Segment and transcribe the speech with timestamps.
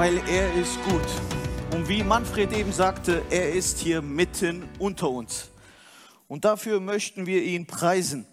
[0.00, 1.74] Weil er ist gut.
[1.74, 5.50] Und wie Manfred eben sagte, er ist hier mitten unter uns.
[6.26, 8.26] Und dafür möchten wir ihn preisen.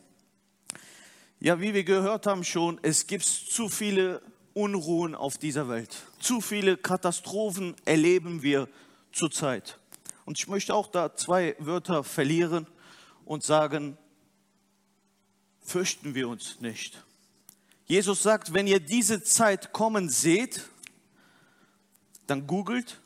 [1.41, 4.21] Ja, wie wir gehört haben schon, es gibt zu viele
[4.53, 5.93] Unruhen auf dieser Welt.
[6.21, 8.69] Zu viele Katastrophen erleben wir
[9.11, 9.77] zurzeit.
[10.23, 12.65] Und ich möchte auch da zwei Wörter verlieren
[13.25, 13.97] und sagen,
[15.65, 17.03] fürchten wir uns nicht.
[17.87, 20.61] Jesus sagt, wenn ihr diese Zeit kommen seht,
[22.27, 22.99] dann googelt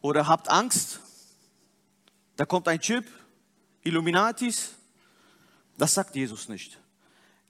[0.00, 1.00] oder habt Angst,
[2.36, 3.04] da kommt ein Chip,
[3.82, 4.70] Illuminatis,
[5.76, 6.78] das sagt Jesus nicht.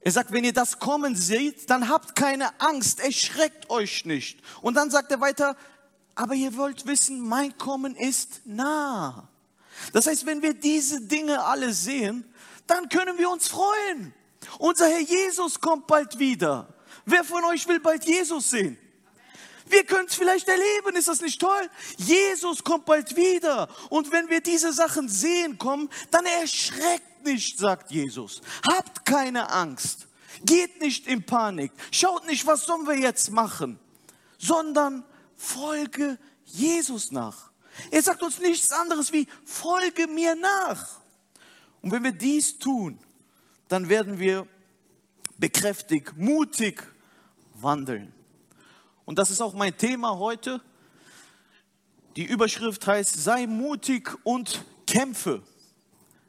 [0.01, 4.41] Er sagt, wenn ihr das kommen seht, dann habt keine Angst, erschreckt euch nicht.
[4.63, 5.57] Und dann sagt er weiter,
[6.15, 9.29] aber ihr wollt wissen, mein Kommen ist nah.
[9.93, 12.25] Das heißt, wenn wir diese Dinge alle sehen,
[12.67, 14.15] dann können wir uns freuen.
[14.59, 16.73] Unser Herr Jesus kommt bald wieder.
[17.05, 18.79] Wer von euch will bald Jesus sehen?
[19.71, 21.69] Wir können es vielleicht erleben, ist das nicht toll?
[21.97, 23.69] Jesus kommt bald wieder.
[23.91, 28.41] Und wenn wir diese Sachen sehen kommen, dann erschreckt nicht, sagt Jesus.
[28.71, 30.07] Habt keine Angst.
[30.45, 31.73] Geht nicht in Panik.
[31.91, 33.79] Schaut nicht, was sollen wir jetzt machen,
[34.39, 35.05] sondern
[35.37, 37.51] folge Jesus nach.
[37.91, 41.01] Er sagt uns nichts anderes wie, folge mir nach.
[41.81, 42.99] Und wenn wir dies tun,
[43.69, 44.47] dann werden wir
[45.39, 46.83] bekräftigt, mutig
[47.55, 48.13] wandeln.
[49.09, 50.61] Und das ist auch mein Thema heute.
[52.17, 55.43] Die Überschrift heißt, sei mutig und kämpfe.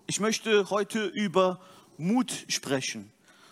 [0.07, 1.59] Ich möchte heute über
[1.97, 3.11] Mut sprechen.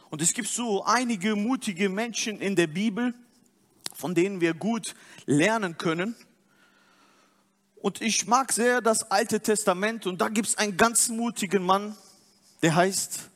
[0.09, 3.13] Und es gibt so einige mutige Menschen in der Bibel,
[3.93, 4.95] von denen wir gut
[5.25, 6.15] lernen können.
[7.81, 11.97] Und ich mag sehr das Alte Testament und da gibt es einen ganz mutigen Mann,
[12.61, 13.29] der heißt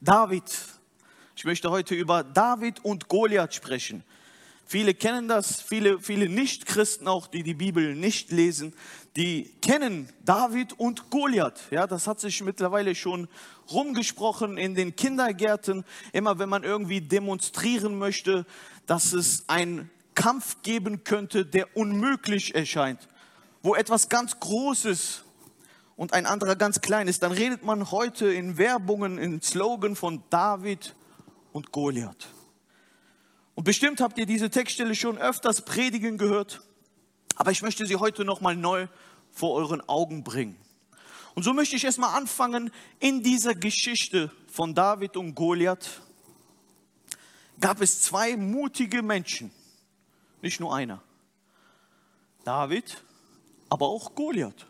[0.00, 0.44] David.
[1.36, 4.04] Ich möchte heute über David und Goliath sprechen.
[4.66, 8.74] Viele kennen das, viele, viele Nicht-Christen auch, die die Bibel nicht lesen,
[9.16, 11.60] die kennen David und Goliath.
[11.70, 13.28] Ja, das hat sich mittlerweile schon
[13.70, 15.84] rumgesprochen in den Kindergärten.
[16.12, 18.46] Immer wenn man irgendwie demonstrieren möchte,
[18.86, 23.08] dass es einen Kampf geben könnte, der unmöglich erscheint,
[23.62, 25.24] wo etwas ganz Großes
[25.96, 30.22] und ein anderer ganz klein ist, dann redet man heute in Werbungen, in Slogan von
[30.30, 30.94] David
[31.52, 32.28] und Goliath.
[33.54, 36.62] Und bestimmt habt ihr diese Textstelle schon öfters predigen gehört,
[37.36, 38.88] aber ich möchte sie heute nochmal neu
[39.30, 40.56] vor euren Augen bringen.
[41.34, 42.70] Und so möchte ich erstmal anfangen
[43.00, 46.00] in dieser Geschichte von David und Goliath.
[47.60, 49.50] Gab es zwei mutige Menschen,
[50.42, 51.02] nicht nur einer.
[52.44, 53.02] David,
[53.68, 54.66] aber auch Goliath.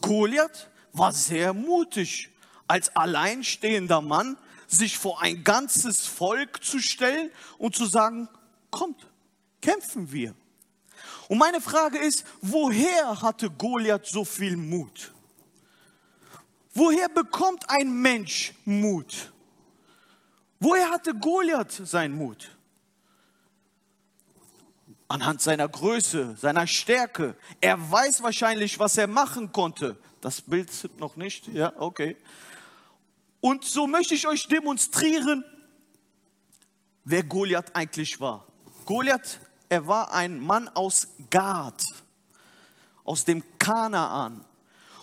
[0.00, 2.30] Goliath war sehr mutig,
[2.66, 8.28] als alleinstehender Mann sich vor ein ganzes Volk zu stellen und zu sagen,
[8.70, 9.06] kommt,
[9.60, 10.34] kämpfen wir.
[11.28, 15.12] Und meine Frage ist, woher hatte Goliath so viel Mut?
[16.74, 19.32] Woher bekommt ein Mensch Mut?
[20.58, 22.50] Woher hatte Goliath seinen Mut?
[25.06, 27.36] Anhand seiner Größe, seiner Stärke.
[27.60, 29.96] Er weiß wahrscheinlich, was er machen konnte.
[30.20, 32.16] Das Bild noch nicht, ja, okay.
[33.44, 35.44] Und so möchte ich euch demonstrieren,
[37.04, 38.46] wer Goliath eigentlich war.
[38.86, 39.38] Goliath,
[39.68, 41.84] er war ein Mann aus Gad,
[43.04, 44.42] aus dem Kanaan.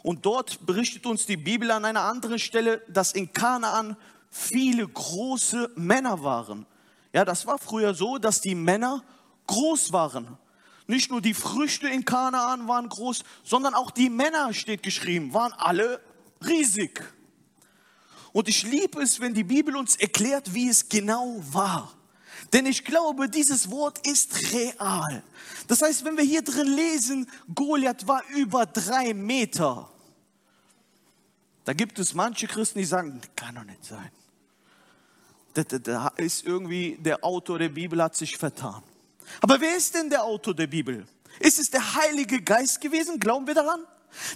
[0.02, 3.96] Und dort berichtet uns die Bibel an einer anderen Stelle, dass in Kanaan
[4.32, 6.66] viele große Männer waren.
[7.14, 9.04] Ja, das war früher so, dass die Männer
[9.46, 10.36] groß waren.
[10.88, 15.54] Nicht nur die Früchte in Kanaan waren groß, sondern auch die Männer, steht geschrieben, waren
[15.54, 16.02] alle
[16.44, 17.04] riesig.
[18.34, 21.94] Und ich liebe es, wenn die Bibel uns erklärt, wie es genau war.
[22.54, 25.24] Denn ich glaube, dieses Wort ist real.
[25.68, 29.90] Das heißt, wenn wir hier drin lesen, Goliath war über drei Meter.
[31.64, 34.12] Da gibt es manche Christen, die sagen, das kann doch nicht sein.
[35.54, 38.82] Da, da, da ist irgendwie der Autor der Bibel hat sich vertan.
[39.42, 41.06] Aber wer ist denn der Autor der Bibel?
[41.40, 43.20] Ist es der Heilige Geist gewesen?
[43.20, 43.82] Glauben wir daran?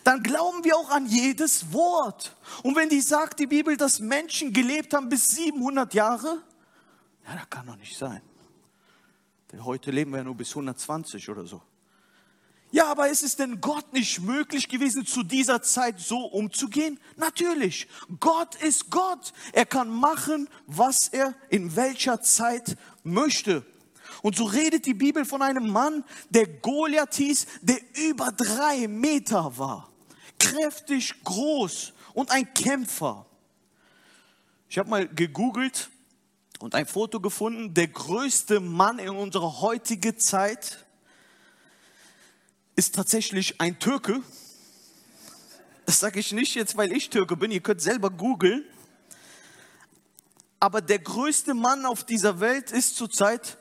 [0.04, 2.36] Dann glauben wir auch an jedes Wort.
[2.64, 6.44] Und wenn die sagt, die Bibel, dass Menschen gelebt haben bis 700 Jahre,
[7.28, 8.22] ja, das kann doch nicht sein.
[9.52, 11.62] Denn heute leben wir ja nur bis 120 oder so.
[12.72, 17.00] Ja, aber ist es denn Gott nicht möglich gewesen, zu dieser Zeit so umzugehen?
[17.16, 17.88] Natürlich.
[18.20, 19.32] Gott ist Gott.
[19.54, 23.66] Er kann machen, was er in welcher Zeit möchte.
[24.26, 27.78] Und so redet die Bibel von einem Mann, der Goliath hieß, der
[28.10, 29.92] über drei Meter war.
[30.40, 33.28] Kräftig, groß und ein Kämpfer.
[34.68, 35.92] Ich habe mal gegoogelt
[36.58, 40.84] und ein Foto gefunden, der größte Mann in unserer heutigen Zeit
[42.76, 44.24] ist tatsächlich ein Türke.
[45.86, 48.66] Das sage ich nicht jetzt, weil ich Türke bin, ihr könnt selber googeln.
[50.60, 53.60] Aber der größte Mann auf dieser Welt ist zurzeit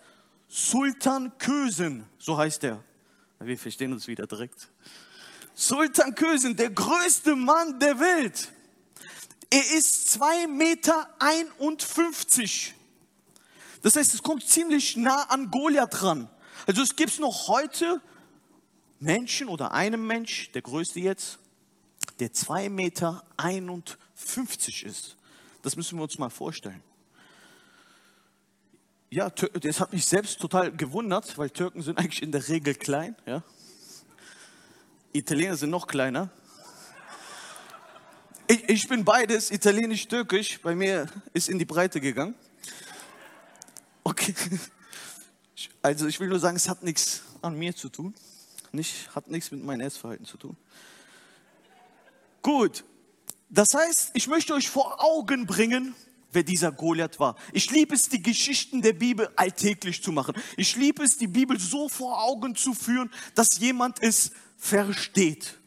[0.57, 2.81] Sultan Kösen, so heißt er.
[3.41, 4.69] Wir verstehen uns wieder direkt.
[5.53, 8.53] Sultan Kösen, der größte Mann der Welt.
[9.51, 11.09] Er ist 2,51 Meter.
[13.83, 16.31] Das heißt, es kommt ziemlich nah an Goliath dran.
[16.69, 18.01] Also es gibt noch heute
[19.01, 21.41] Menschen oder einen Mensch, der größte jetzt,
[22.21, 23.25] der 2,51 Meter
[24.87, 25.17] ist.
[25.63, 26.81] Das müssen wir uns mal vorstellen.
[29.15, 33.15] Ja, das hat mich selbst total gewundert, weil Türken sind eigentlich in der Regel klein.
[33.27, 33.45] Ja?
[35.13, 36.31] Italiener sind noch kleiner.
[38.49, 40.61] Ich, ich bin beides, italienisch-türkisch.
[40.63, 42.35] Bei mir ist in die Breite gegangen.
[44.03, 44.35] Okay.
[45.81, 48.15] Also ich will nur sagen, es hat nichts an mir zu tun.
[48.73, 50.57] Nicht, hat nichts mit meinem Essverhalten zu tun.
[52.43, 52.83] Gut.
[53.49, 55.95] Das heißt, ich möchte euch vor Augen bringen,
[56.35, 57.37] wer dieser Goliath war.
[57.53, 60.35] Ich liebe es, die Geschichten der Bibel alltäglich zu machen.
[60.57, 65.59] Ich liebe es, die Bibel so vor Augen zu führen, dass jemand es versteht.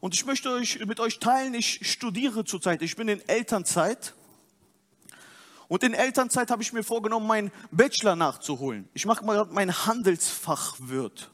[0.00, 4.14] Und ich möchte euch, mit euch teilen, ich studiere zurzeit, ich bin in Elternzeit.
[5.68, 8.88] Und in Elternzeit habe ich mir vorgenommen, meinen Bachelor nachzuholen.
[8.92, 11.30] Ich mache mal mein Handelsfachwirt.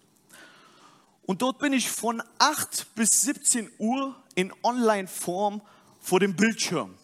[1.22, 5.62] Und dort bin ich von 8 bis 17 Uhr in Online-Form
[6.00, 6.94] vor dem Bildschirm.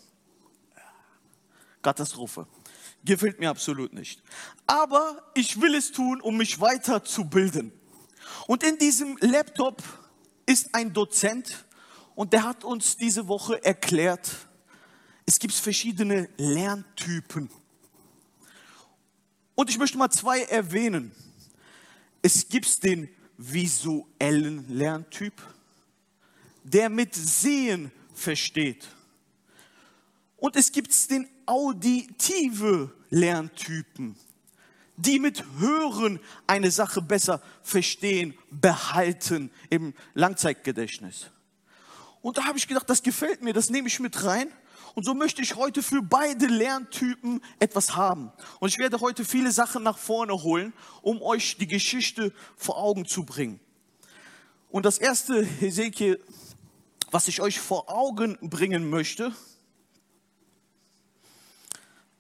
[1.87, 2.49] Katastrophe.
[3.05, 4.21] Gefällt mir absolut nicht.
[4.67, 7.71] Aber ich will es tun, um mich weiterzubilden.
[8.49, 9.81] Und in diesem Laptop
[10.47, 11.65] ist ein Dozent
[12.17, 14.29] und der hat uns diese Woche erklärt,
[15.27, 17.51] es gibt verschiedene Lerntypen.
[19.55, 21.13] Und ich möchte mal zwei erwähnen.
[22.21, 25.41] Es gibt den visuellen Lerntyp,
[26.65, 28.89] der mit Sehen versteht.
[30.37, 34.17] Und es gibt den auditive Lerntypen
[34.97, 41.27] die mit Hören eine Sache besser verstehen, behalten im Langzeitgedächtnis.
[42.23, 44.49] Und da habe ich gedacht, das gefällt mir, das nehme ich mit rein.
[44.95, 48.33] Und so möchte ich heute für beide Lerntypen etwas haben.
[48.61, 50.73] Und ich werde heute viele Sachen nach vorne holen,
[51.03, 53.61] um euch die Geschichte vor Augen zu bringen.
[54.71, 56.19] Und das erste, Hesekiel,
[57.11, 59.33] was ich euch vor Augen bringen möchte,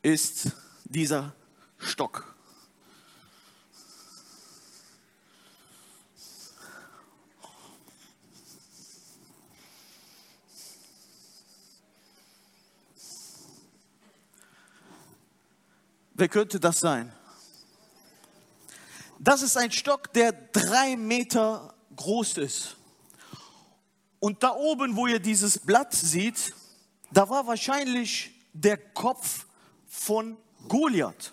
[0.06, 0.52] ist
[0.84, 1.34] dieser
[1.78, 2.32] Stock.
[16.14, 17.12] Wer könnte das sein?
[19.18, 22.76] Das ist ein Stock, der drei Meter groß ist.
[24.20, 26.54] Und da oben, wo ihr dieses Blatt seht,
[27.10, 29.45] da war wahrscheinlich der Kopf
[29.96, 30.36] von
[30.68, 31.32] Goliath.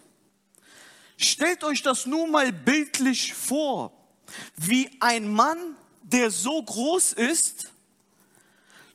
[1.17, 3.91] Stellt euch das nun mal bildlich vor,
[4.55, 7.71] wie ein Mann, der so groß ist,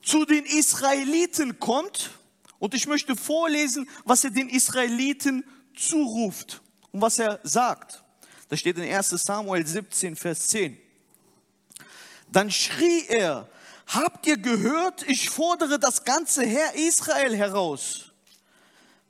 [0.03, 2.11] zu den Israeliten kommt.
[2.59, 5.45] Und ich möchte vorlesen, was er den Israeliten
[5.77, 6.61] zuruft
[6.91, 8.03] und was er sagt.
[8.49, 10.77] Das steht in 1 Samuel 17, Vers 10.
[12.33, 13.49] Dann schrie er,
[13.87, 18.09] habt ihr gehört, ich fordere das ganze Heer Israel heraus.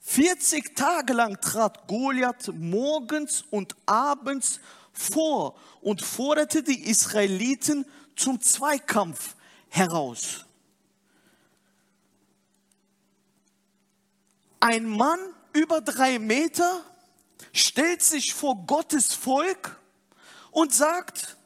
[0.09, 4.59] 40 Tage lang trat Goliath morgens und abends
[4.91, 7.85] vor und forderte die Israeliten
[8.17, 9.37] zum Zweikampf
[9.69, 10.47] heraus.
[14.61, 15.21] Ein Mann
[15.53, 16.83] über drei Meter,
[17.53, 19.79] stellt sich vor Gottes Volk
[20.53, 21.37] und sagt,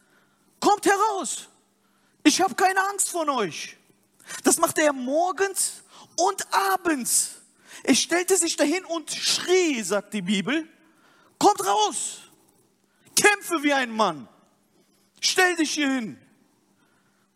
[0.60, 1.48] kommt heraus,
[2.22, 3.76] ich habe keine Angst von euch.
[4.44, 5.82] Das machte er morgens
[6.16, 7.41] und abends.
[7.82, 10.68] Er stellte sich dahin und schrie, sagt die Bibel,
[11.38, 12.20] kommt raus,
[13.16, 14.28] kämpfe wie ein Mann,
[15.20, 16.18] stell dich hier hin.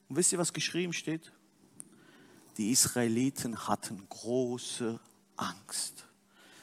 [0.09, 1.33] Und wisst ihr, was geschrieben steht?
[2.57, 4.99] Die Israeliten hatten große
[5.37, 6.07] Angst.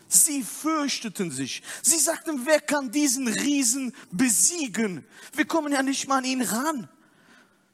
[0.07, 1.63] Sie fürchteten sich.
[1.81, 5.05] Sie sagten, wer kann diesen Riesen besiegen?
[5.33, 6.89] Wir kommen ja nicht mal an ihn ran.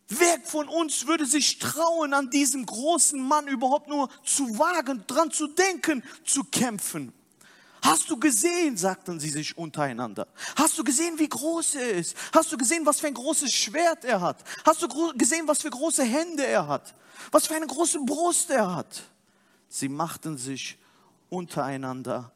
[0.10, 5.30] Wer von uns würde sich trauen, an diesen großen Mann überhaupt nur zu wagen, dran
[5.30, 7.14] zu denken, zu kämpfen?
[7.82, 10.28] Hast du gesehen, sagten sie sich untereinander.
[10.56, 12.16] Hast du gesehen, wie groß er ist?
[12.34, 14.44] Hast du gesehen, was für ein großes Schwert er hat?
[14.66, 16.94] Hast du gesehen, was für große Hände er hat?
[17.32, 19.04] Was für eine große Brust er hat?
[19.70, 20.78] Sie machten sich
[21.30, 22.32] untereinander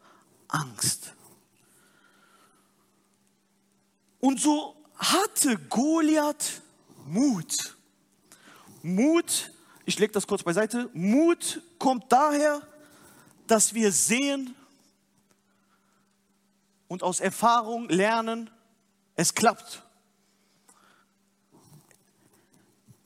[0.47, 1.13] Angst.
[4.19, 6.62] Und so hatte Goliath
[7.05, 7.77] Mut.
[8.81, 9.51] Mut,
[9.85, 12.61] ich lege das kurz beiseite, Mut kommt daher,
[13.47, 14.55] dass wir sehen
[16.87, 18.49] und aus Erfahrung lernen,
[19.15, 19.83] es klappt.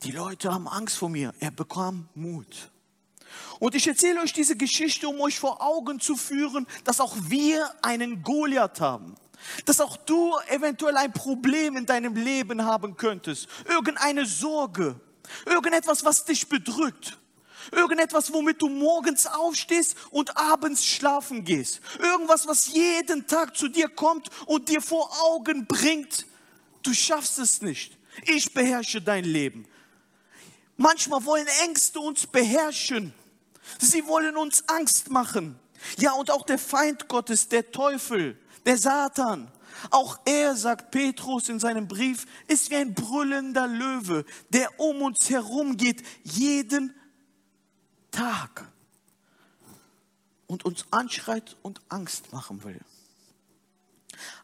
[0.02, 1.34] Die Leute haben Angst vor mir.
[1.40, 2.70] Er bekam Mut.
[3.58, 7.70] Und ich erzähle euch diese Geschichte, um euch vor Augen zu führen, dass auch wir
[7.82, 9.16] einen Goliath haben.
[9.64, 13.48] Dass auch du eventuell ein Problem in deinem Leben haben könntest.
[13.68, 14.98] Irgendeine Sorge.
[15.46, 17.18] Irgendetwas, was dich bedrückt.
[17.72, 21.80] Irgendetwas, womit du morgens aufstehst und abends schlafen gehst.
[21.98, 26.26] Irgendwas, was jeden Tag zu dir kommt und dir vor Augen bringt,
[26.82, 27.98] du schaffst es nicht.
[28.24, 29.66] Ich beherrsche dein Leben.
[30.76, 33.12] Manchmal wollen Ängste uns beherrschen.
[33.78, 35.58] Sie wollen uns Angst machen.
[35.98, 38.38] Ja, und auch der Feind Gottes, der Teufel,
[38.68, 39.50] der Satan,
[39.90, 45.30] auch er, sagt Petrus in seinem Brief, ist wie ein brüllender Löwe, der um uns
[45.30, 46.94] herum geht, jeden
[48.10, 48.70] Tag
[50.46, 52.80] und uns anschreit und Angst machen will.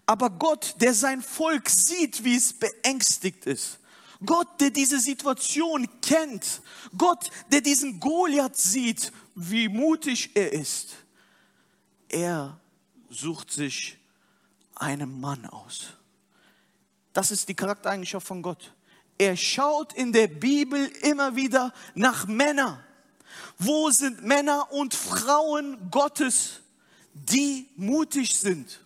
[0.07, 3.78] Aber Gott, der sein Volk sieht, wie es beängstigt ist,
[4.25, 6.62] Gott, der diese Situation kennt.
[6.97, 10.95] Gott, der diesen Goliath sieht, wie mutig er ist.
[12.09, 12.59] Er
[13.11, 13.99] sucht sich
[14.84, 15.94] einen Mann aus.
[17.12, 18.74] Das ist die Charaktereigenschaft von Gott.
[19.16, 22.82] Er schaut in der Bibel immer wieder nach Männern.
[23.58, 26.60] Wo sind Männer und Frauen Gottes,
[27.14, 28.80] die mutig sind?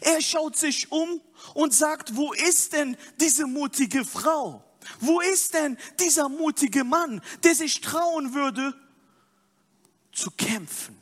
[0.00, 1.20] Er schaut sich um
[1.54, 4.64] und sagt, wo ist denn diese mutige Frau?
[5.00, 8.74] Wo ist denn dieser mutige Mann, der sich trauen würde,
[10.12, 10.96] zu kämpfen?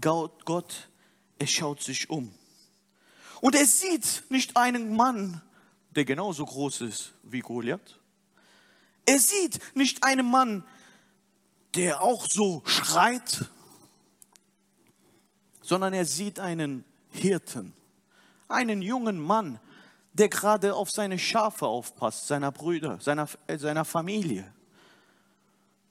[0.00, 0.88] Gott,
[1.38, 2.32] er schaut sich um.
[3.42, 5.42] Und er sieht nicht einen Mann,
[5.96, 7.98] der genauso groß ist wie Goliath.
[9.04, 10.64] Er sieht nicht einen Mann,
[11.74, 13.46] der auch so schreit,
[15.60, 17.72] sondern er sieht einen Hirten,
[18.46, 19.58] einen jungen Mann,
[20.12, 24.54] der gerade auf seine Schafe aufpasst, seiner Brüder, seiner, äh, seiner Familie.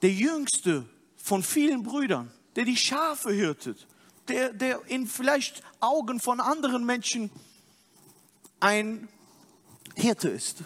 [0.02, 3.88] Der jüngste von vielen Brüdern, der die Schafe hirtet,
[4.32, 7.30] der, der in vielleicht Augen von anderen Menschen
[8.60, 9.10] ein
[9.96, 10.64] Hirte ist.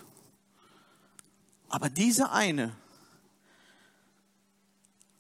[1.70, 2.76] Aber dieser eine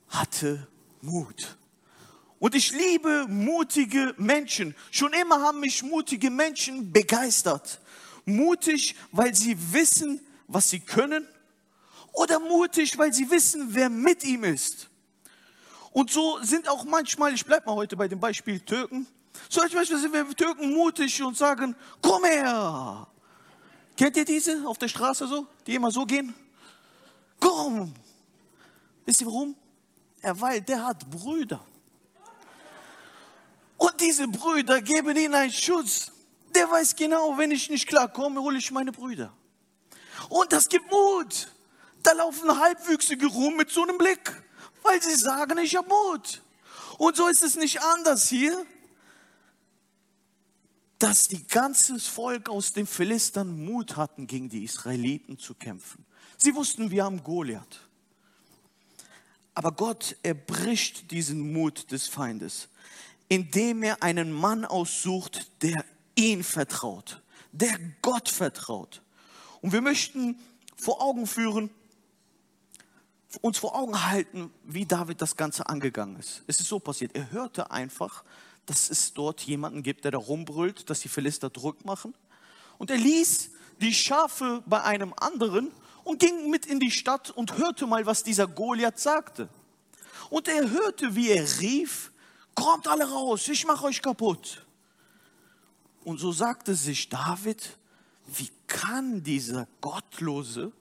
[0.07, 0.67] hatte
[1.01, 1.57] Mut.
[2.39, 4.75] Und ich liebe mutige Menschen.
[4.91, 7.81] Schon immer haben mich mutige Menschen begeistert.
[8.25, 11.27] Mutig, weil sie wissen, was sie können.
[12.13, 14.89] Oder mutig, weil sie wissen, wer mit ihm ist.
[15.95, 19.07] Und so sind auch manchmal, ich bleibe mal heute bei dem Beispiel Türken,
[19.47, 23.07] so manchmal sind wir Türken mutig und sagen, komm her.
[23.95, 26.33] Kennt ihr diese auf der Straße so, die immer so gehen?
[27.39, 27.95] Komm.
[29.05, 29.55] Wisst ihr warum?
[30.21, 31.65] Er, weil der hat Brüder.
[33.77, 36.11] Und diese Brüder geben ihm einen Schutz.
[36.53, 39.31] Der weiß genau, wenn ich nicht klarkomme, hole ich meine Brüder.
[40.27, 41.47] Und das gibt Mut.
[42.03, 44.43] Da laufen Halbwüchsige rum mit so einem Blick,
[44.85, 46.41] weil sie sagen, ich habe Mut.
[46.97, 48.65] Und so ist es nicht anders hier,
[50.99, 56.05] dass die ganzes Volk aus den Philistern Mut hatten, gegen die Israeliten zu kämpfen.
[56.37, 57.81] Sie wussten, wir haben Goliath.
[59.53, 62.69] Aber Gott erbricht diesen Mut des Feindes,
[63.27, 65.83] indem er einen Mann aussucht, der
[66.15, 69.01] ihn vertraut, der Gott vertraut.
[69.61, 70.39] Und wir möchten
[70.75, 71.69] vor Augen führen,
[73.41, 76.43] uns vor Augen halten, wie David das Ganze angegangen ist.
[76.47, 78.23] Es ist so passiert, er hörte einfach,
[78.65, 82.13] dass es dort jemanden gibt, der da rumbrüllt, dass die Philister Druck machen.
[82.77, 83.51] Und er ließ
[83.81, 85.71] die Schafe bei einem anderen
[86.03, 89.49] und ging mit in die Stadt und hörte mal, was dieser Goliath sagte.
[90.29, 92.11] Und er hörte, wie er rief,
[92.55, 94.65] kommt alle raus, ich mache euch kaputt.
[96.03, 97.77] Und so sagte sich David,
[98.27, 100.71] wie kann dieser Gottlose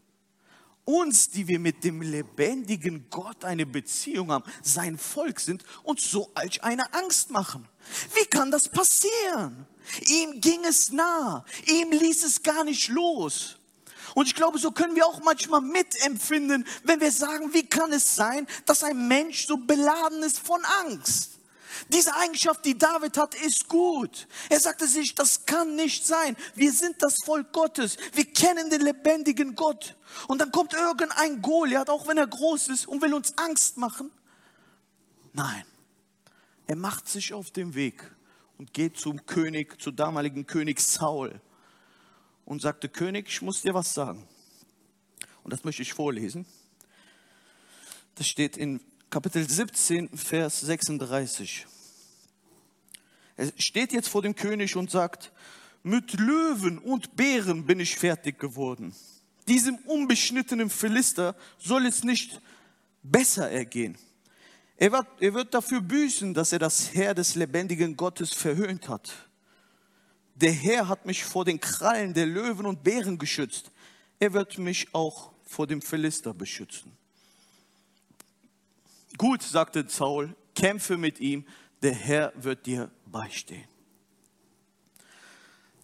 [0.85, 6.31] uns, die wir mit dem lebendigen Gott eine Beziehung haben, sein Volk sind, uns so
[6.35, 7.69] als eine Angst machen?
[8.15, 9.67] Wie kann das passieren?
[10.07, 13.57] Ihm ging es nah, ihm ließ es gar nicht los.
[14.15, 18.15] Und ich glaube, so können wir auch manchmal mitempfinden, wenn wir sagen, wie kann es
[18.15, 21.35] sein, dass ein Mensch so beladen ist von Angst?
[21.89, 24.27] Diese Eigenschaft, die David hat, ist gut.
[24.49, 26.37] Er sagte sich, das kann nicht sein.
[26.55, 27.97] Wir sind das Volk Gottes.
[28.13, 29.97] Wir kennen den lebendigen Gott.
[30.29, 34.11] Und dann kommt irgendein Goliath, auch wenn er groß ist, und will uns Angst machen.
[35.33, 35.65] Nein,
[36.67, 38.11] er macht sich auf den Weg
[38.59, 41.41] und geht zum König, zu damaligen König Saul
[42.45, 44.27] und sagte, König, ich muss dir was sagen.
[45.43, 46.47] Und das möchte ich vorlesen.
[48.15, 48.81] Das steht in
[49.15, 51.67] Kapitel 17, Vers 36.
[53.37, 55.31] Er steht jetzt vor dem König und sagt,
[55.85, 58.93] mit Löwen und Bären bin ich fertig geworden.
[59.47, 62.41] Diesem unbeschnittenen Philister soll es nicht
[63.05, 63.97] besser ergehen.
[64.79, 69.13] Er wird, er wird dafür büßen, dass er das Herr des lebendigen Gottes verhöhnt hat.
[70.35, 73.71] Der Herr hat mich vor den Krallen der Löwen und Bären geschützt.
[74.19, 76.91] Er wird mich auch vor dem Philister beschützen.
[79.17, 81.47] Gut, sagte Saul, kämpfe mit ihm,
[81.83, 83.69] der Herr wird dir beistehen.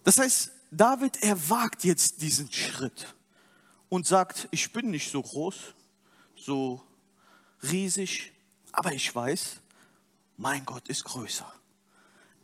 [0.03, 3.13] Das heißt, David, er wagt jetzt diesen Schritt
[3.89, 5.75] und sagt, ich bin nicht so groß,
[6.35, 6.81] so
[7.63, 8.31] riesig,
[8.71, 9.57] aber ich weiß,
[10.37, 11.51] mein Gott ist größer.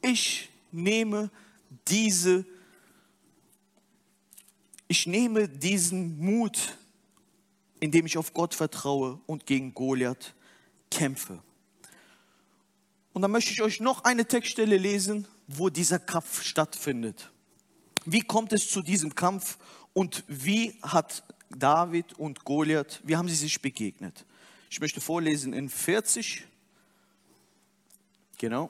[0.02, 1.32] Ich nehme
[1.88, 2.46] diese,
[4.88, 6.78] ich nehme diesen Mut,
[7.80, 10.36] indem ich auf Gott vertraue und gegen Goliath
[10.92, 11.42] kämpfe.
[13.14, 17.32] Und dann möchte ich euch noch eine Textstelle lesen, wo dieser Kampf stattfindet.
[18.06, 19.58] Wie kommt es zu diesem Kampf
[19.94, 24.26] und wie hat David und Goliath, wie haben sie sich begegnet?
[24.70, 26.46] Ich möchte vorlesen in 40.
[28.38, 28.70] Genau.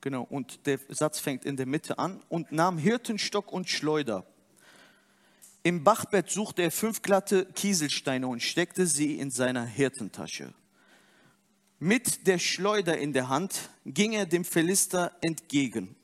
[0.00, 4.26] Genau, und der Satz fängt in der Mitte an und nahm Hirtenstock und Schleuder.
[5.66, 10.52] Im Bachbett suchte er fünf glatte Kieselsteine und steckte sie in seiner Hirtentasche.
[11.78, 15.96] Mit der Schleuder in der Hand ging er dem Philister entgegen.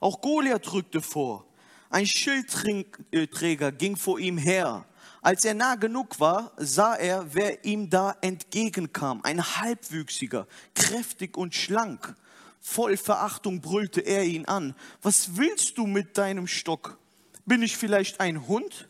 [0.00, 1.44] Auch Goliath rückte vor.
[1.90, 4.86] Ein Schildträger ging vor ihm her.
[5.20, 9.20] Als er nah genug war, sah er, wer ihm da entgegenkam.
[9.22, 12.14] Ein Halbwüchsiger, kräftig und schlank.
[12.58, 14.74] Voll Verachtung brüllte er ihn an.
[15.02, 16.98] Was willst du mit deinem Stock?
[17.44, 18.88] Bin ich vielleicht ein Hund?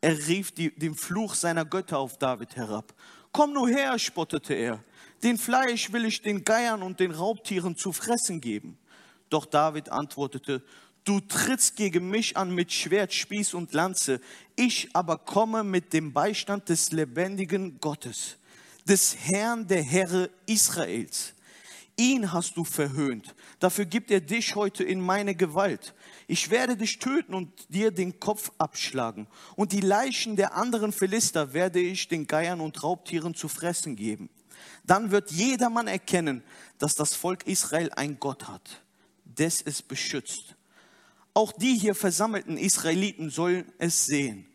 [0.00, 2.94] Er rief die, den Fluch seiner Götter auf David herab.
[3.32, 4.84] Komm nur her, spottete er.
[5.22, 8.78] Den Fleisch will ich den Geiern und den Raubtieren zu fressen geben.
[9.28, 10.62] Doch David antwortete,
[11.04, 14.20] Du trittst gegen mich an mit Schwert, Spieß und Lanze.
[14.56, 18.38] Ich aber komme mit dem Beistand des lebendigen Gottes,
[18.88, 21.35] des Herrn der Herre Israels.
[21.98, 23.34] Ihn hast du verhöhnt.
[23.58, 25.94] Dafür gibt er dich heute in meine Gewalt.
[26.26, 29.26] Ich werde dich töten und dir den Kopf abschlagen.
[29.54, 34.28] Und die Leichen der anderen Philister werde ich den Geiern und Raubtieren zu fressen geben.
[34.84, 36.42] Dann wird jedermann erkennen,
[36.78, 38.82] dass das Volk Israel ein Gott hat,
[39.24, 40.56] des es beschützt
[41.36, 44.46] auch die hier versammelten Israeliten sollen es sehen,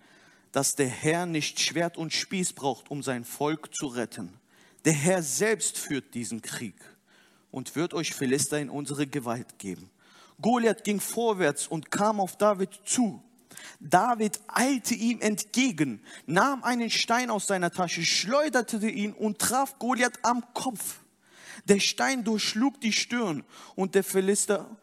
[0.52, 4.34] dass der Herr nicht Schwert und Spieß braucht, um sein Volk zu retten.
[4.84, 6.74] Der Herr selbst führt diesen Krieg
[7.52, 9.90] und wird euch Philister in unsere Gewalt geben.
[10.42, 13.22] Goliath ging vorwärts und kam auf David zu.
[13.80, 20.20] David eilte ihm entgegen, nahm einen Stein aus seiner Tasche, schleuderte ihn und traf Goliath
[20.24, 21.00] am Kopf.
[21.66, 23.44] Der Stein durchschlug die Stirn
[23.76, 24.78] und der Philister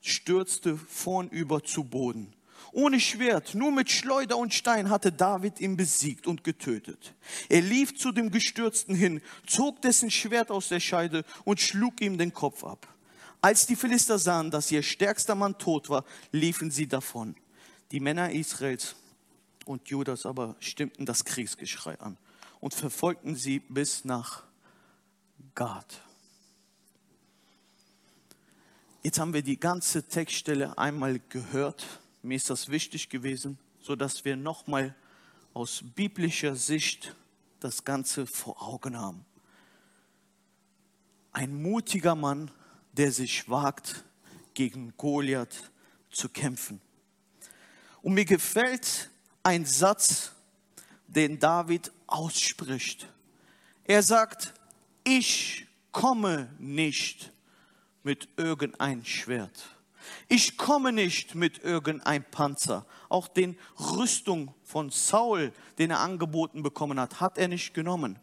[0.00, 2.34] stürzte vornüber zu Boden.
[2.72, 7.14] Ohne Schwert, nur mit Schleuder und Stein hatte David ihn besiegt und getötet.
[7.50, 12.16] Er lief zu dem Gestürzten hin, zog dessen Schwert aus der Scheide und schlug ihm
[12.16, 12.88] den Kopf ab.
[13.42, 17.36] Als die Philister sahen, dass ihr stärkster Mann tot war, liefen sie davon.
[17.90, 18.94] Die Männer Israels
[19.66, 22.16] und Judas aber stimmten das Kriegsgeschrei an
[22.60, 24.44] und verfolgten sie bis nach
[25.54, 26.00] Gad.
[29.02, 31.84] Jetzt haben wir die ganze Textstelle einmal gehört.
[32.22, 34.94] Mir ist das wichtig gewesen, so dass wir nochmal
[35.54, 37.16] aus biblischer Sicht
[37.58, 39.24] das Ganze vor Augen haben.
[41.32, 42.50] Ein mutiger Mann,
[42.92, 44.04] der sich wagt,
[44.54, 45.70] gegen Goliath
[46.10, 46.80] zu kämpfen.
[48.02, 49.10] Und mir gefällt
[49.42, 50.32] ein Satz,
[51.06, 53.08] den David ausspricht.
[53.84, 54.54] Er sagt,
[55.04, 57.32] ich komme nicht
[58.02, 59.68] mit irgendein Schwert.
[60.28, 62.86] Ich komme nicht mit irgendein Panzer.
[63.08, 68.18] Auch den Rüstung von Saul, den er angeboten bekommen hat, hat er nicht genommen.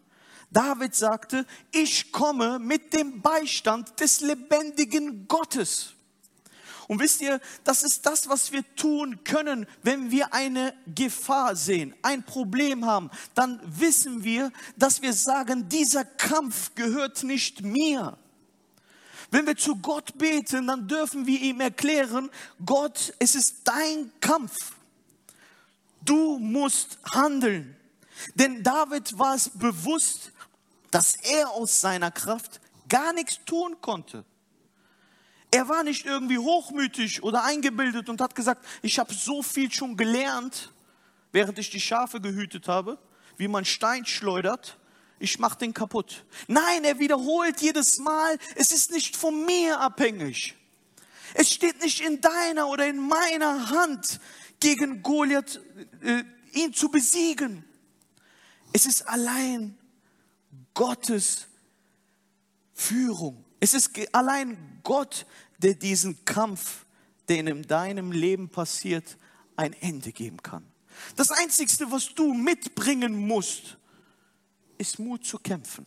[0.52, 5.94] David sagte, ich komme mit dem Beistand des lebendigen Gottes.
[6.88, 11.94] Und wisst ihr, das ist das, was wir tun können, wenn wir eine Gefahr sehen,
[12.02, 13.12] ein Problem haben.
[13.36, 18.18] Dann wissen wir, dass wir sagen, dieser Kampf gehört nicht mir.
[19.32, 22.30] Wenn wir zu Gott beten, dann dürfen wir ihm erklären,
[22.66, 24.74] Gott, es ist dein Kampf.
[26.02, 27.76] Du musst handeln.
[28.36, 30.32] Denn David war es bewusst,
[30.92, 34.26] dass er aus seiner Kraft gar nichts tun konnte.
[35.52, 39.98] Er war nicht irgendwie hochmütig oder eingebildet und hat gesagt, ich habe so viel schon
[39.98, 40.72] gelernt,
[41.32, 43.00] während ich die Schafe gehütet habe,
[43.38, 44.78] wie man Stein schleudert.
[45.20, 46.26] Ich mache den kaputt.
[46.48, 50.56] Nein, er wiederholt jedes Mal, es ist nicht von mir abhängig.
[51.34, 54.20] Es steht nicht in deiner oder in meiner Hand,
[54.60, 55.62] gegen Goliath
[56.02, 57.64] äh, ihn zu besiegen.
[58.74, 59.78] Es ist allein
[60.74, 61.48] Gottes
[62.74, 63.46] Führung.
[63.60, 65.26] Es ist allein Gott,
[65.58, 66.86] der diesen Kampf,
[67.28, 69.18] der in deinem Leben passiert,
[69.56, 70.66] ein Ende geben kann.
[71.16, 73.78] Das Einzige, was du mitbringen musst,
[74.80, 75.86] ist Mut zu kämpfen.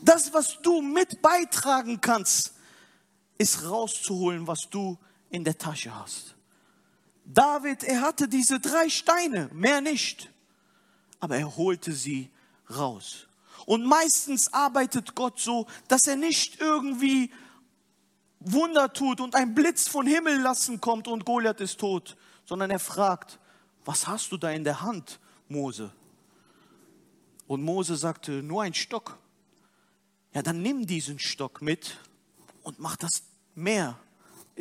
[0.00, 2.54] Das, was du mit beitragen kannst,
[3.36, 4.96] ist rauszuholen, was du
[5.30, 6.36] in der Tasche hast.
[7.24, 10.30] David, er hatte diese drei Steine, mehr nicht,
[11.20, 12.30] aber er holte sie
[12.70, 13.26] raus.
[13.66, 17.32] Und meistens arbeitet Gott so, dass er nicht irgendwie
[18.40, 22.78] Wunder tut und ein Blitz von Himmel lassen kommt und Goliath ist tot, sondern er
[22.78, 23.38] fragt,
[23.86, 25.90] was hast du da in der Hand, Mose?
[27.46, 29.18] Und Mose sagte, nur ein Stock.
[30.32, 31.98] Ja, dann nimm diesen Stock mit
[32.62, 33.22] und mach das
[33.54, 33.98] Meer,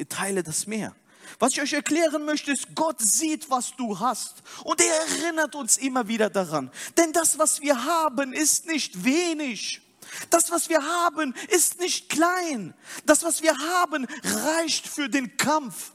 [0.10, 0.96] teile das Meer.
[1.40, 4.44] Was ich euch erklären möchte, ist, Gott sieht, was du hast.
[4.64, 6.70] Und er erinnert uns immer wieder daran.
[6.98, 9.82] Denn das, was wir haben, ist nicht wenig.
[10.30, 12.74] Das, was wir haben, ist nicht klein.
[13.06, 15.94] Das, was wir haben, reicht für den Kampf.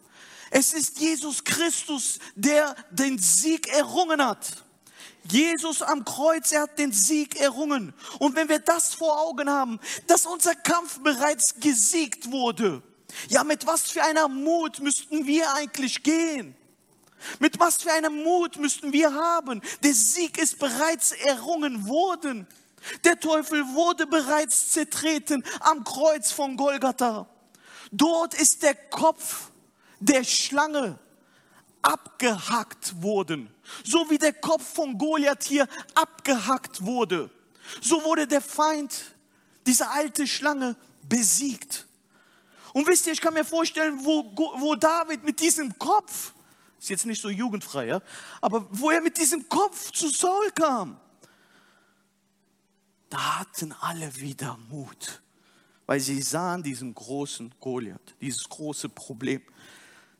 [0.50, 4.64] Es ist Jesus Christus, der den Sieg errungen hat.
[5.30, 7.92] Jesus am Kreuz, er hat den Sieg errungen.
[8.18, 12.82] Und wenn wir das vor Augen haben, dass unser Kampf bereits gesiegt wurde,
[13.28, 16.54] ja, mit was für einer Mut müssten wir eigentlich gehen?
[17.40, 19.60] Mit was für einem Mut müssten wir haben?
[19.82, 22.46] Der Sieg ist bereits errungen worden.
[23.04, 27.28] Der Teufel wurde bereits zertreten am Kreuz von Golgatha.
[27.90, 29.50] Dort ist der Kopf
[29.98, 30.98] der Schlange
[31.82, 33.52] abgehackt worden.
[33.84, 37.30] So wie der Kopf von Goliath hier abgehackt wurde.
[37.80, 39.14] So wurde der Feind,
[39.66, 41.86] diese alte Schlange, besiegt.
[42.72, 44.24] Und wisst ihr, ich kann mir vorstellen, wo,
[44.58, 46.32] wo David mit diesem Kopf,
[46.78, 48.02] ist jetzt nicht so jugendfrei, ja,
[48.40, 51.00] aber wo er mit diesem Kopf zu Saul kam,
[53.10, 55.22] da hatten alle wieder Mut,
[55.86, 59.42] weil sie sahen diesen großen Goliath, dieses große Problem,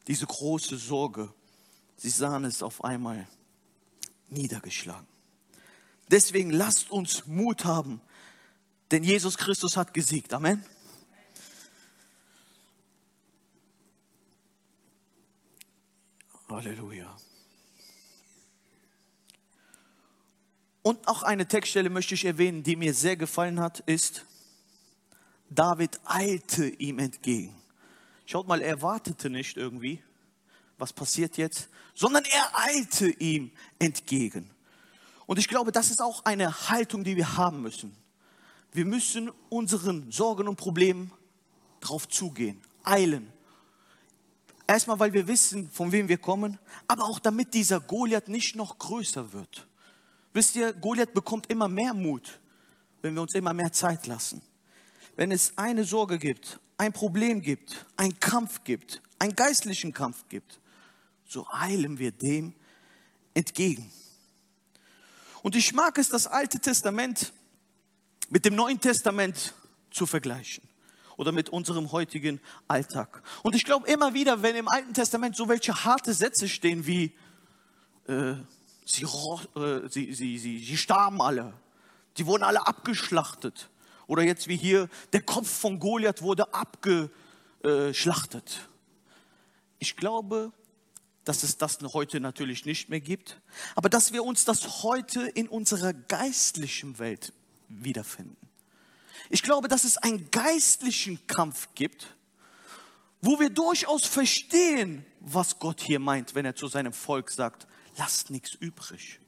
[0.07, 1.33] diese große Sorge.
[1.97, 3.29] Sie sahen es auf einmal
[4.31, 5.07] niedergeschlagen.
[6.11, 8.01] Deswegen lasst uns Mut haben,
[8.91, 10.33] denn Jesus Christus hat gesiegt.
[10.33, 10.65] Amen.
[16.49, 17.15] Halleluja.
[20.83, 24.25] Und auch eine Textstelle möchte ich erwähnen, die mir sehr gefallen hat, ist,
[25.51, 27.55] David eilte ihm entgegen.
[28.27, 30.03] Schaut mal, er wartete nicht irgendwie,
[30.79, 34.51] was passiert jetzt, sondern er eilte ihm entgegen.
[35.27, 37.95] Und ich glaube, das ist auch eine Haltung, die wir haben müssen.
[38.73, 41.11] Wir müssen unseren Sorgen und Problemen
[41.81, 43.33] drauf zugehen, eilen,
[44.69, 48.79] Erstmal, weil wir wissen, von wem wir kommen, aber auch damit dieser Goliath nicht noch
[48.79, 49.67] größer wird.
[50.35, 52.39] Wisst ihr, Goliath bekommt immer mehr Mut,
[53.01, 54.43] wenn wir uns immer mehr Zeit lassen.
[55.17, 60.61] Wenn es eine Sorge gibt, ein Problem gibt, einen Kampf gibt, einen geistlichen Kampf gibt,
[61.29, 62.55] so eilen wir dem
[63.35, 63.93] entgegen.
[65.43, 67.33] Und ich mag es, das Alte Testament
[68.31, 69.55] mit dem Neuen Testament
[69.91, 70.67] zu vergleichen
[71.17, 73.23] oder mit unserem heutigen Alltag.
[73.43, 77.13] Und ich glaube immer wieder, wenn im Alten Testament so welche harte Sätze stehen wie
[78.07, 78.35] äh,
[78.85, 81.53] sie, äh, sie, sie, sie, sie starben alle,
[82.17, 83.69] die wurden alle abgeschlachtet.
[84.07, 88.69] Oder jetzt wie hier, der Kopf von Goliath wurde abgeschlachtet.
[89.79, 90.53] Ich glaube,
[91.29, 93.39] dass es das heute natürlich nicht mehr gibt,
[93.75, 97.35] aber dass wir uns das heute in unserer geistlichen Welt
[97.69, 98.49] wiederfinden.
[99.29, 102.17] Ich glaube, dass es einen geistlichen Kampf gibt,
[103.21, 107.67] wo wir durchaus verstehen, was Gott hier meint, wenn er zu seinem Volk sagt,
[107.99, 109.21] lasst nichts übrig.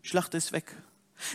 [0.00, 0.74] Schlacht es weg.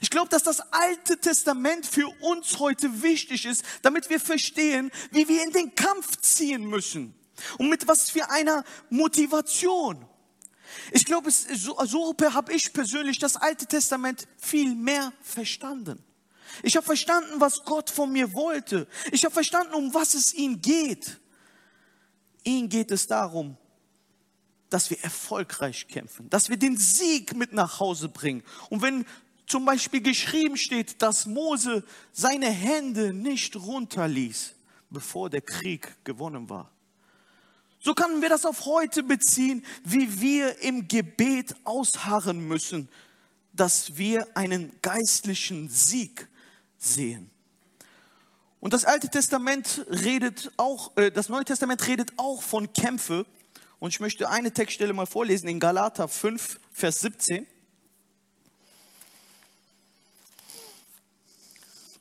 [0.01, 5.27] Ich glaube, dass das Alte Testament für uns heute wichtig ist, damit wir verstehen, wie
[5.27, 7.13] wir in den Kampf ziehen müssen
[7.57, 10.05] und mit was für einer Motivation.
[10.91, 16.03] Ich glaube, so, so habe ich persönlich das Alte Testament viel mehr verstanden.
[16.63, 18.87] Ich habe verstanden, was Gott von mir wollte.
[19.11, 21.19] Ich habe verstanden, um was es ihm geht.
[22.43, 23.57] Ihm geht es darum,
[24.69, 28.43] dass wir erfolgreich kämpfen, dass wir den Sieg mit nach Hause bringen.
[28.69, 29.05] Und wenn
[29.45, 34.53] zum Beispiel geschrieben steht, dass Mose seine Hände nicht runterließ,
[34.89, 36.71] bevor der Krieg gewonnen war.
[37.87, 42.89] So können wir das auf heute beziehen, wie wir im Gebet ausharren müssen,
[43.53, 46.27] dass wir einen geistlichen Sieg
[46.77, 47.31] sehen.
[48.59, 53.25] Und das Alte Testament redet auch, äh, das Neue Testament redet auch von Kämpfe.
[53.79, 57.47] Und ich möchte eine Textstelle mal vorlesen in Galater 5, Vers 17.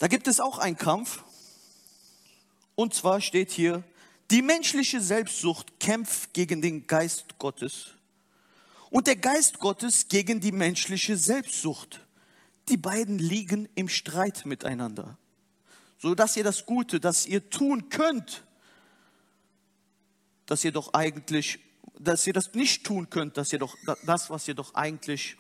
[0.01, 1.23] Da gibt es auch einen Kampf.
[2.75, 3.85] Und zwar steht hier,
[4.31, 7.93] die menschliche Selbstsucht kämpft gegen den Geist Gottes
[8.91, 12.01] und der Geist Gottes gegen die menschliche Selbstsucht.
[12.69, 15.17] Die beiden liegen im Streit miteinander,
[15.99, 18.43] so dass ihr das Gute, das ihr tun könnt,
[20.47, 21.61] dass ihr doch eigentlich,
[21.99, 25.37] dass ihr das nicht tun könnt, dass ihr doch das, was ihr doch eigentlich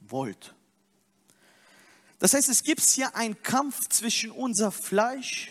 [0.00, 0.54] wollt.
[2.18, 5.50] Das heißt, es gibt hier einen Kampf zwischen unser Fleisch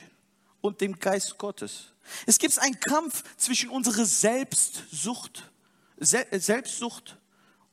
[0.61, 1.92] und dem Geist Gottes.
[2.25, 5.51] Es gibt einen Kampf zwischen unserer Selbstsucht,
[5.97, 7.17] Selbstsucht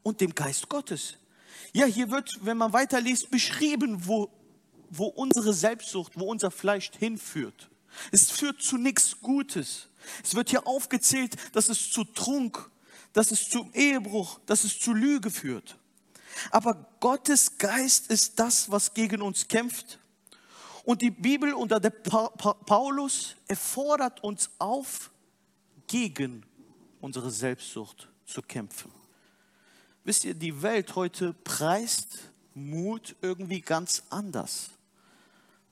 [0.03, 1.16] und dem Geist Gottes.
[1.73, 4.31] Ja, hier wird, wenn man weiterliest, beschrieben, wo,
[4.88, 7.71] wo unsere Selbstsucht, wo unser Fleisch hinführt.
[8.11, 9.88] Es führt zu nichts Gutes.
[10.25, 12.71] Es wird hier aufgezählt, dass es zu Trunk,
[13.12, 15.77] dass es zum Ehebruch, dass es zu Lüge führt.
[16.51, 20.00] Aber Gottes Geist ist das, was gegen uns kämpft.
[20.85, 25.11] Und die Bibel unter der pa pa Paulus erfordert uns auf,
[25.87, 26.47] gegen
[27.01, 28.93] unsere Selbstsucht zu kämpfen.
[30.05, 32.19] Wisst ihr, die Welt heute preist
[32.55, 34.71] Mut irgendwie ganz anders.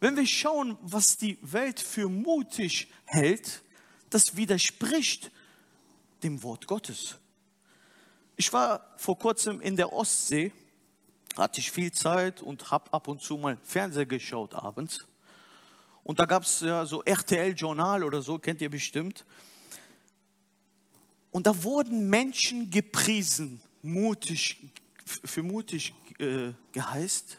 [0.01, 3.62] Wenn wir schauen, was die Welt für mutig hält,
[4.11, 5.31] das widerspricht
[6.23, 7.16] dem Wort Gottes.
[8.37, 10.53] Ich war vor kurzem in der Ostsee,
[11.38, 15.07] hatte ich viel Zeit und habe ab und zu mal Fernseher geschaut abends.
[16.05, 19.24] Und da gab es ja so RTL-Journal oder so, kennt ihr bestimmt.
[21.31, 24.70] Und da wurden Menschen gepriesen, mutig,
[25.05, 27.38] für mutig äh, geheißt,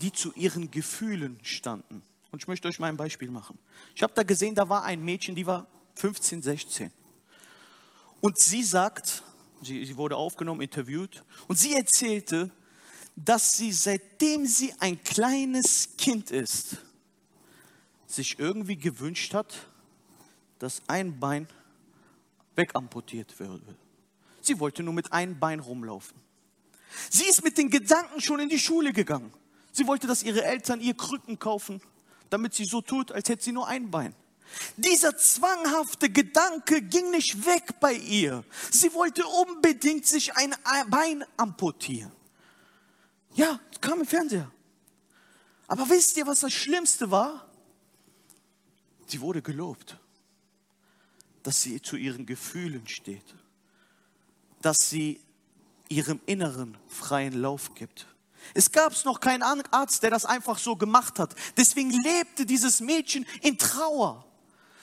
[0.00, 2.02] die zu ihren Gefühlen standen.
[2.30, 3.58] Und ich möchte euch mal ein Beispiel machen.
[3.94, 6.90] Ich habe da gesehen, da war ein Mädchen, die war 15, 16.
[8.20, 9.22] Und sie sagt,
[9.64, 11.24] Sie, sie wurde aufgenommen, interviewt.
[11.48, 12.50] Und sie erzählte,
[13.16, 16.78] dass sie seitdem sie ein kleines Kind ist,
[18.06, 19.68] sich irgendwie gewünscht hat,
[20.58, 21.48] dass ein Bein
[22.56, 23.76] wegamputiert würde.
[24.40, 26.16] Sie wollte nur mit einem Bein rumlaufen.
[27.10, 29.32] Sie ist mit den Gedanken schon in die Schule gegangen.
[29.72, 31.80] Sie wollte, dass ihre Eltern ihr Krücken kaufen,
[32.30, 34.14] damit sie so tut, als hätte sie nur ein Bein.
[34.76, 38.44] Dieser zwanghafte Gedanke ging nicht weg bei ihr.
[38.70, 40.54] Sie wollte unbedingt sich ein
[40.88, 42.12] Bein amputieren.
[43.34, 44.50] Ja, kam im Fernseher.
[45.66, 47.48] Aber wisst ihr, was das Schlimmste war?
[49.06, 49.98] Sie wurde gelobt,
[51.42, 53.34] dass sie zu ihren Gefühlen steht,
[54.62, 55.20] dass sie
[55.88, 58.06] ihrem Inneren freien Lauf gibt.
[58.52, 61.34] Es gab noch keinen Arzt, der das einfach so gemacht hat.
[61.56, 64.24] Deswegen lebte dieses Mädchen in Trauer.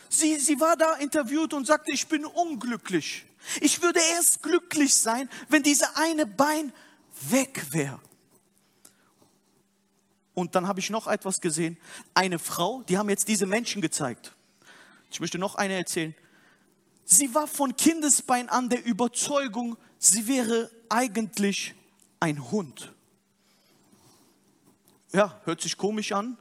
[0.09, 3.25] Sie, sie war da interviewt und sagte, ich bin unglücklich.
[3.61, 6.73] Ich würde erst glücklich sein, wenn diese eine Bein
[7.29, 7.99] weg wäre.
[10.33, 11.77] Und dann habe ich noch etwas gesehen.
[12.13, 14.33] Eine Frau, die haben jetzt diese Menschen gezeigt.
[15.11, 16.15] Ich möchte noch eine erzählen.
[17.03, 21.75] Sie war von Kindesbein an der Überzeugung, sie wäre eigentlich
[22.21, 22.93] ein Hund.
[25.11, 26.37] Ja, hört sich komisch an.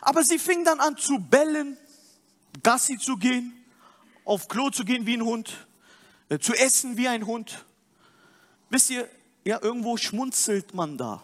[0.00, 1.76] Aber sie fing dann an zu bellen,
[2.64, 3.52] Gassi zu gehen,
[4.24, 5.66] auf Klo zu gehen wie ein Hund,
[6.28, 7.64] äh, zu essen wie ein Hund.
[8.70, 9.08] Wisst ihr,
[9.44, 11.22] ja, irgendwo schmunzelt man da.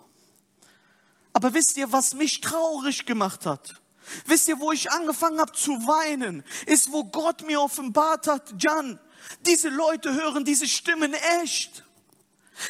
[1.35, 3.83] Aber wisst ihr, was mich traurig gemacht hat?
[4.27, 8.99] Wisst ihr, wo ich angefangen habe zu weinen, ist, wo Gott mir offenbart hat, Jan,
[9.45, 11.85] diese Leute hören diese Stimmen echt.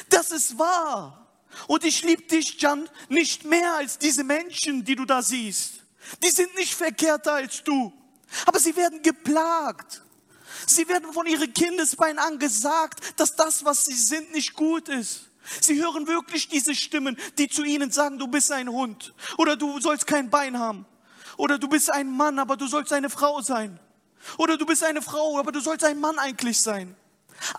[0.09, 1.27] Das ist wahr.
[1.67, 5.73] Und ich liebe dich, Jan, nicht mehr als diese Menschen, die du da siehst.
[6.23, 7.93] Die sind nicht verkehrter als du.
[8.45, 10.01] Aber sie werden geplagt.
[10.65, 15.29] Sie werden von ihren Kindesbeinen an gesagt, dass das, was sie sind, nicht gut ist.
[15.61, 19.79] Sie hören wirklich diese Stimmen, die zu ihnen sagen, du bist ein Hund oder du
[19.79, 20.85] sollst kein Bein haben
[21.37, 23.79] oder du bist ein Mann, aber du sollst eine Frau sein
[24.37, 26.95] oder du bist eine Frau, aber du sollst ein Mann eigentlich sein.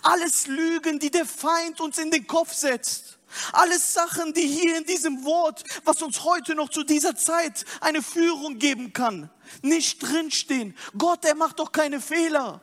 [0.01, 3.19] Alles Lügen, die der Feind uns in den Kopf setzt.
[3.51, 8.01] Alles Sachen, die hier in diesem Wort, was uns heute noch zu dieser Zeit eine
[8.01, 9.29] Führung geben kann,
[9.61, 10.75] nicht drinstehen.
[10.97, 12.61] Gott, er macht doch keine Fehler.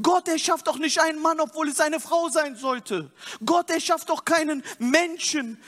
[0.00, 3.10] Gott, er schafft doch nicht einen Mann, obwohl es eine Frau sein sollte.
[3.44, 5.60] Gott, er schafft doch keinen Menschen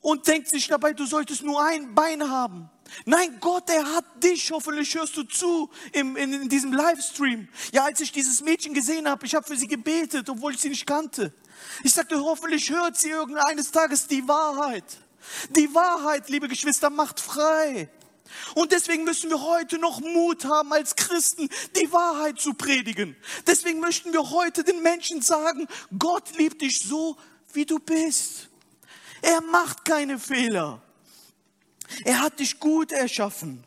[0.00, 2.70] und denkt sich dabei, du solltest nur ein Bein haben.
[3.06, 7.48] Nein, Gott, er hat dich, hoffentlich hörst du zu im, in, in diesem Livestream.
[7.72, 10.68] Ja, als ich dieses Mädchen gesehen habe, ich habe für sie gebetet, obwohl ich sie
[10.68, 11.32] nicht kannte.
[11.82, 14.84] Ich sagte, hoffentlich hört sie irgendeines Tages die Wahrheit.
[15.56, 17.88] Die Wahrheit, liebe Geschwister, macht frei.
[18.54, 23.16] Und deswegen müssen wir heute noch Mut haben, als Christen die Wahrheit zu predigen.
[23.46, 25.66] Deswegen möchten wir heute den Menschen sagen,
[25.98, 27.16] Gott liebt dich so,
[27.52, 28.48] wie du bist.
[29.22, 30.82] Er macht keine Fehler.
[32.04, 33.64] Er hat dich gut erschaffen.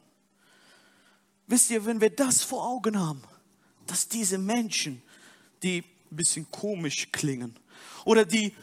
[1.47, 3.23] Wisst ihr, wenn wir das vor Augen haben,
[3.85, 5.01] dass diese Menschen,
[5.63, 7.55] die ein bisschen komisch klingen
[8.05, 8.53] oder die,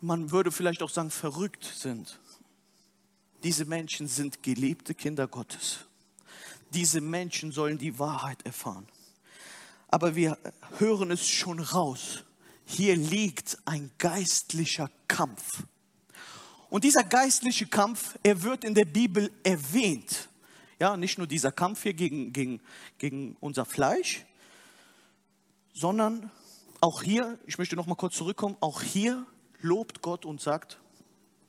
[0.00, 2.18] man würde vielleicht auch sagen, verrückt sind,
[3.42, 5.80] diese Menschen sind geliebte Kinder Gottes.
[6.72, 8.86] Diese Menschen sollen die Wahrheit erfahren.
[9.88, 10.36] Aber wir
[10.78, 12.24] hören es schon raus.
[12.66, 15.64] Hier liegt ein geistlicher Kampf.
[16.68, 20.28] Und dieser geistliche Kampf, er wird in der Bibel erwähnt.
[20.78, 22.60] Ja, nicht nur dieser Kampf hier gegen, gegen,
[22.98, 24.26] gegen unser Fleisch,
[25.72, 26.30] sondern
[26.80, 29.26] auch hier, ich möchte noch mal kurz zurückkommen, auch hier
[29.60, 30.78] lobt Gott und sagt,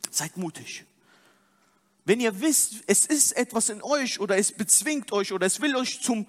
[0.09, 0.85] seid mutig.
[2.09, 5.75] Wenn ihr wisst, es ist etwas in euch oder es bezwingt euch oder es will
[5.75, 6.25] euch zum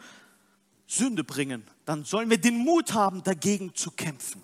[0.87, 4.43] Sünde bringen, dann sollen wir den Mut haben, dagegen zu kämpfen.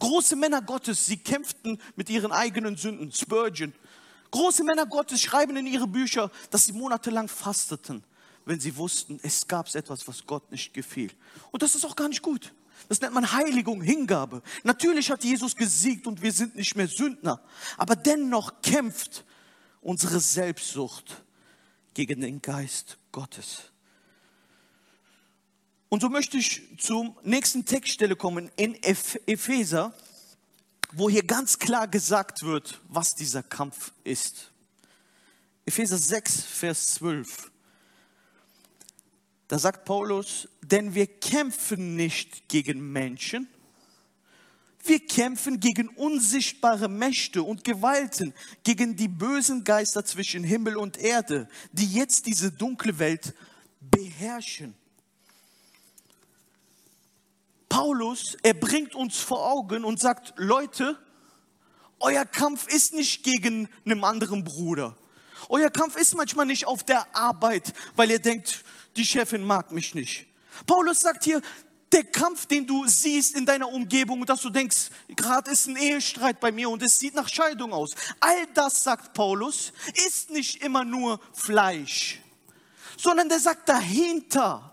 [0.00, 3.12] Große Männer Gottes, sie kämpften mit ihren eigenen Sünden.
[3.12, 3.72] Spurgeon.
[4.32, 8.02] Große Männer Gottes schreiben in ihre Bücher, dass sie monatelang fasteten,
[8.44, 11.12] wenn sie wussten, es gab etwas, was Gott nicht gefiel.
[11.52, 12.52] Und das ist auch gar nicht gut.
[12.88, 14.42] Das nennt man Heiligung, Hingabe.
[14.64, 17.40] Natürlich hat Jesus gesiegt und wir sind nicht mehr Sündner.
[17.76, 19.24] Aber dennoch kämpft
[19.84, 21.22] unsere Selbstsucht
[21.92, 23.70] gegen den Geist Gottes.
[25.88, 29.94] Und so möchte ich zur nächsten Textstelle kommen in Epheser,
[30.92, 34.50] wo hier ganz klar gesagt wird, was dieser Kampf ist.
[35.66, 37.50] Epheser 6, Vers 12.
[39.48, 43.48] Da sagt Paulus, denn wir kämpfen nicht gegen Menschen,
[44.88, 51.48] wir kämpfen gegen unsichtbare Mächte und Gewalten, gegen die bösen Geister zwischen Himmel und Erde,
[51.72, 53.34] die jetzt diese dunkle Welt
[53.80, 54.74] beherrschen.
[57.68, 60.98] Paulus, er bringt uns vor Augen und sagt, Leute,
[61.98, 64.96] euer Kampf ist nicht gegen einen anderen Bruder.
[65.48, 68.64] Euer Kampf ist manchmal nicht auf der Arbeit, weil ihr denkt,
[68.96, 70.26] die Chefin mag mich nicht.
[70.66, 71.42] Paulus sagt hier,
[71.94, 76.40] der Kampf, den du siehst in deiner Umgebung, dass du denkst, gerade ist ein Ehestreit
[76.40, 77.92] bei mir und es sieht nach Scheidung aus.
[78.18, 79.72] All das, sagt Paulus,
[80.06, 82.20] ist nicht immer nur Fleisch,
[82.98, 84.72] sondern der sagt dahinter,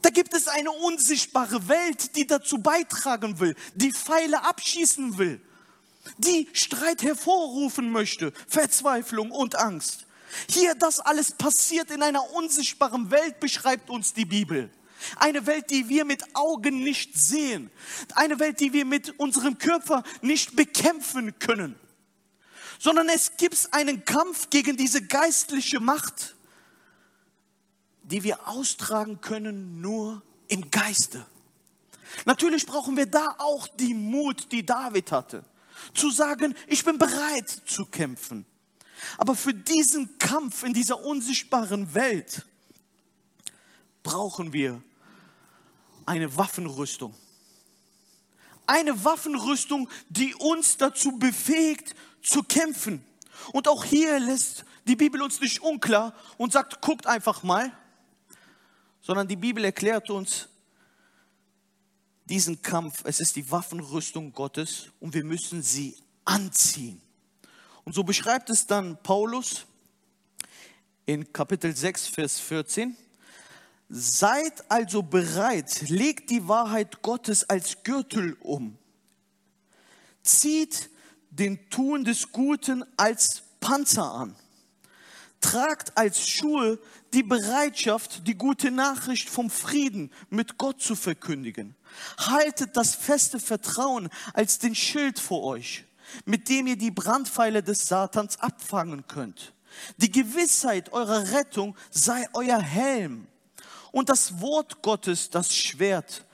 [0.00, 5.40] da gibt es eine unsichtbare Welt, die dazu beitragen will, die Pfeile abschießen will,
[6.18, 10.06] die Streit hervorrufen möchte, Verzweiflung und Angst.
[10.48, 14.70] Hier, das alles passiert in einer unsichtbaren Welt, beschreibt uns die Bibel.
[15.16, 17.70] Eine Welt, die wir mit Augen nicht sehen.
[18.14, 21.76] Eine Welt, die wir mit unserem Körper nicht bekämpfen können.
[22.78, 26.34] Sondern es gibt einen Kampf gegen diese geistliche Macht
[28.04, 31.26] die wir austragen können nur im Geiste.
[32.26, 35.44] Natürlich brauchen wir da auch die Mut, die David hatte,
[35.94, 38.46] zu sagen, ich bin bereit zu kämpfen.
[39.18, 42.46] Aber für diesen Kampf in dieser unsichtbaren Welt
[44.02, 44.82] brauchen wir
[46.06, 47.14] eine Waffenrüstung.
[48.66, 53.04] Eine Waffenrüstung, die uns dazu befähigt zu kämpfen.
[53.52, 57.72] Und auch hier lässt die Bibel uns nicht unklar und sagt, guckt einfach mal,
[59.02, 60.48] sondern die Bibel erklärt uns
[62.24, 63.02] diesen Kampf.
[63.04, 67.00] Es ist die Waffenrüstung Gottes und wir müssen sie anziehen.
[67.84, 69.66] Und so beschreibt es dann Paulus
[71.04, 72.96] in Kapitel 6, Vers 14.
[73.88, 78.78] Seid also bereit, legt die Wahrheit Gottes als Gürtel um.
[80.22, 80.90] Zieht
[81.30, 84.36] den Tun des Guten als Panzer an
[85.44, 86.78] tragt als Schuhe
[87.12, 91.76] die Bereitschaft, die gute Nachricht vom Frieden mit Gott zu verkündigen.
[92.16, 95.84] Haltet das feste Vertrauen als den Schild vor euch,
[96.24, 99.52] mit dem ihr die Brandpfeile des Satans abfangen könnt.
[99.98, 103.26] Die Gewissheit eurer Rettung sei euer Helm
[103.94, 106.24] und das Wort Gottes das Schwert,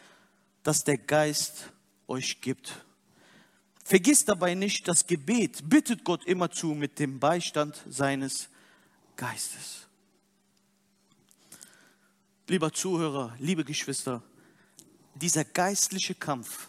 [0.63, 1.71] das der Geist
[2.09, 2.87] euch gibt.
[3.85, 8.49] Vergisst dabei nicht das Gebet, bittet Gott immerzu mit dem Beistand seines
[9.15, 9.87] Geistes.
[12.49, 14.23] Lieber Zuhörer, liebe Geschwister,
[15.15, 16.69] dieser geistliche Kampf,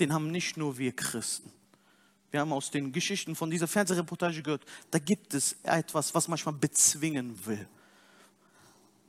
[0.00, 1.52] den haben nicht nur wir Christen.
[2.30, 6.54] Wir haben aus den Geschichten von dieser Fernsehreportage gehört, da gibt es etwas, was manchmal
[6.54, 7.68] bezwingen will.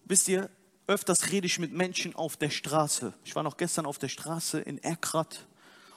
[0.03, 0.49] Wisst ihr,
[0.87, 3.13] öfters rede ich mit Menschen auf der Straße.
[3.25, 5.45] Ich war noch gestern auf der Straße in Erkrat.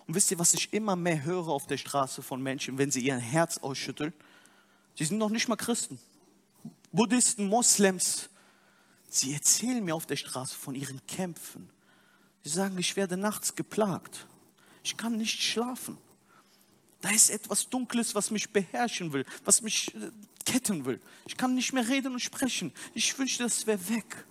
[0.07, 3.01] Und wisst ihr, was ich immer mehr höre auf der Straße von Menschen, wenn sie
[3.01, 4.13] ihr Herz ausschütteln?
[4.97, 6.01] Sie sind noch nicht mal Christen.
[6.93, 8.29] Buddhisten, Moslems.
[9.09, 11.71] Sie erzählen mir auf der Straße von ihren Kämpfen.
[12.43, 14.27] Sie sagen, ich werde nachts geplagt.
[14.83, 15.99] Ich kann nicht schlafen.
[17.01, 20.11] Da ist etwas Dunkles, was mich beherrschen will, was mich äh,
[20.45, 21.01] ketten will.
[21.27, 22.73] Ich kann nicht mehr reden und sprechen.
[22.95, 24.27] Ich wünschte, das wäre weg.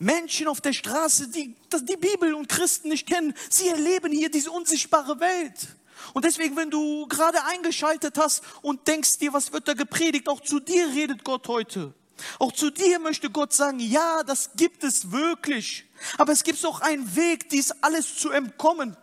[0.00, 4.50] Menschen auf der Straße, die die Bibel und Christen nicht kennen, sie erleben hier diese
[4.50, 5.76] unsichtbare Welt.
[6.14, 10.40] Und deswegen, wenn du gerade eingeschaltet hast und denkst dir, was wird da gepredigt, auch
[10.40, 11.94] zu dir redet Gott heute.
[12.38, 15.84] Auch zu dir möchte Gott sagen, ja, das gibt es wirklich.
[16.16, 18.96] Aber es gibt auch einen Weg, dies alles zu entkommen.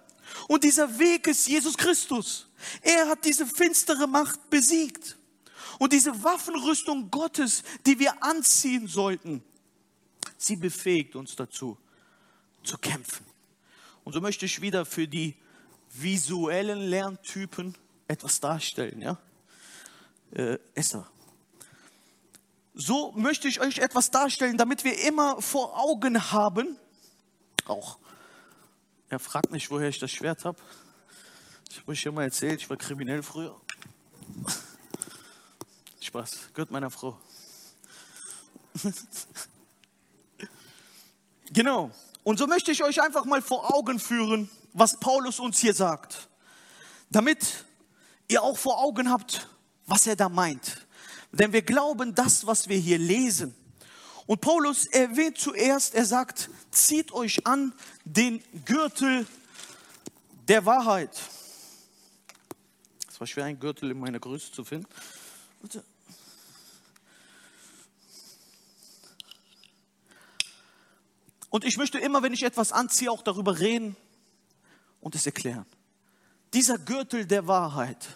[0.48, 2.48] Und dieser Weg ist Jesus Christus.
[2.82, 5.16] Er hat diese finstere Macht besiegt.
[5.78, 9.44] Und diese Waffenrüstung Gottes, die wir anziehen sollten,
[10.38, 11.78] sie befähigt uns dazu,
[12.64, 13.26] zu kämpfen.
[14.04, 15.36] Und so möchte ich wieder für die
[15.90, 17.76] visuellen Lerntypen
[18.08, 19.02] etwas darstellen.
[19.02, 19.18] Ja?
[20.32, 21.10] Äh, Esther.
[22.74, 26.78] So möchte ich euch etwas darstellen, damit wir immer vor Augen haben,
[27.66, 27.98] auch,
[29.10, 30.58] er fragt mich, woher ich das Schwert habe.
[31.70, 33.60] Ich habe euch schon mal erzählt, ich war kriminell früher.
[36.02, 37.20] Spaß, gehört meiner Frau.
[41.52, 41.92] genau.
[42.24, 46.28] Und so möchte ich euch einfach mal vor Augen führen, was Paulus uns hier sagt,
[47.10, 47.66] damit
[48.28, 49.48] ihr auch vor Augen habt,
[49.86, 50.86] was er da meint.
[51.32, 53.56] Denn wir glauben das, was wir hier lesen.
[54.26, 57.74] Und Paulus erwähnt zuerst, er sagt, zieht euch an
[58.04, 59.26] den Gürtel
[60.48, 61.12] der Wahrheit.
[63.10, 64.88] Es war schwer, einen Gürtel in meiner Größe zu finden.
[71.50, 73.96] Und ich möchte immer, wenn ich etwas anziehe, auch darüber reden,
[75.00, 75.66] und es erklären.
[76.54, 78.08] Dieser Gürtel der Wahrheit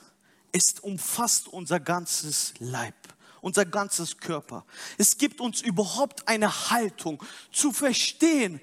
[0.52, 2.96] ist umfasst unser ganzes Leib,
[3.42, 4.66] unser ganzes Körper.
[4.98, 8.60] Es gibt uns überhaupt eine Haltung zu verstehen,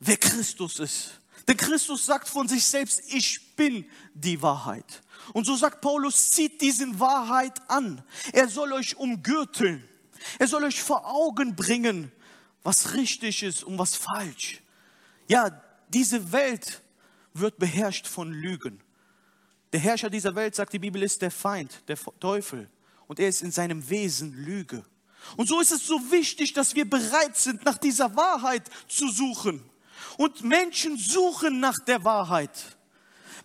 [0.00, 1.20] wer Christus ist.
[1.46, 5.02] Denn Christus sagt von sich selbst, ich bin die Wahrheit.
[5.32, 8.02] Und so sagt Paulus, zieht diesen Wahrheit an.
[8.32, 9.82] Er soll euch umgürteln.
[10.38, 12.12] Er soll euch vor Augen bringen,
[12.62, 14.62] was richtig ist und was falsch.
[15.28, 16.82] Ja, diese Welt
[17.34, 18.80] wird beherrscht von Lügen.
[19.72, 22.70] Der Herrscher dieser Welt, sagt die Bibel, ist der Feind, der Teufel.
[23.06, 24.84] Und er ist in seinem Wesen Lüge.
[25.36, 29.62] Und so ist es so wichtig, dass wir bereit sind, nach dieser Wahrheit zu suchen.
[30.16, 32.76] Und Menschen suchen nach der Wahrheit.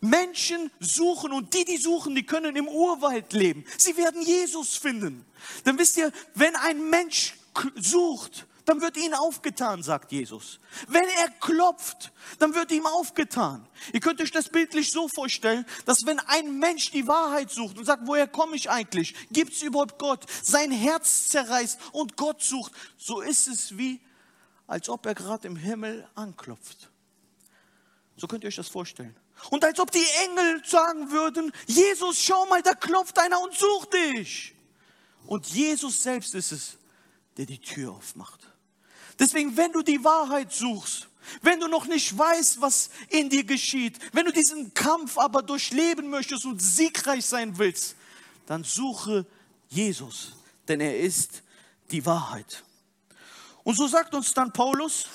[0.01, 3.63] Menschen suchen und die, die suchen, die können im Urwald leben.
[3.77, 5.25] Sie werden Jesus finden.
[5.65, 7.35] Denn wisst ihr, wenn ein Mensch
[7.75, 10.59] sucht, dann wird ihnen aufgetan, sagt Jesus.
[10.87, 13.67] Wenn er klopft, dann wird ihm aufgetan.
[13.91, 17.85] Ihr könnt euch das bildlich so vorstellen, dass wenn ein Mensch die Wahrheit sucht und
[17.85, 19.15] sagt, woher komme ich eigentlich?
[19.31, 20.25] Gibt es überhaupt Gott?
[20.41, 23.99] Sein Herz zerreißt und Gott sucht, so ist es wie,
[24.67, 26.89] als ob er gerade im Himmel anklopft.
[28.15, 29.15] So könnt ihr euch das vorstellen.
[29.49, 33.93] Und als ob die Engel sagen würden, Jesus, schau mal, da klopft einer und sucht
[33.93, 34.55] dich.
[35.25, 36.77] Und Jesus selbst ist es,
[37.37, 38.52] der die Tür aufmacht.
[39.19, 41.07] Deswegen, wenn du die Wahrheit suchst,
[41.41, 46.09] wenn du noch nicht weißt, was in dir geschieht, wenn du diesen Kampf aber durchleben
[46.09, 47.95] möchtest und siegreich sein willst,
[48.45, 49.25] dann suche
[49.69, 50.33] Jesus,
[50.67, 51.43] denn er ist
[51.91, 52.63] die Wahrheit.
[53.63, 55.07] Und so sagt uns dann Paulus,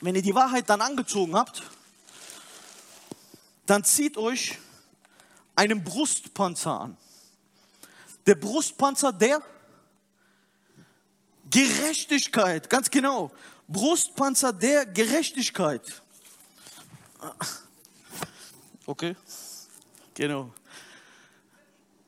[0.00, 1.62] wenn ihr die Wahrheit dann angezogen habt,
[3.66, 4.58] dann zieht euch
[5.54, 6.96] einen Brustpanzer an.
[8.26, 9.42] Der Brustpanzer, der
[11.52, 13.30] Gerechtigkeit, ganz genau.
[13.68, 16.02] Brustpanzer der Gerechtigkeit.
[18.86, 19.14] Okay,
[20.14, 20.52] genau.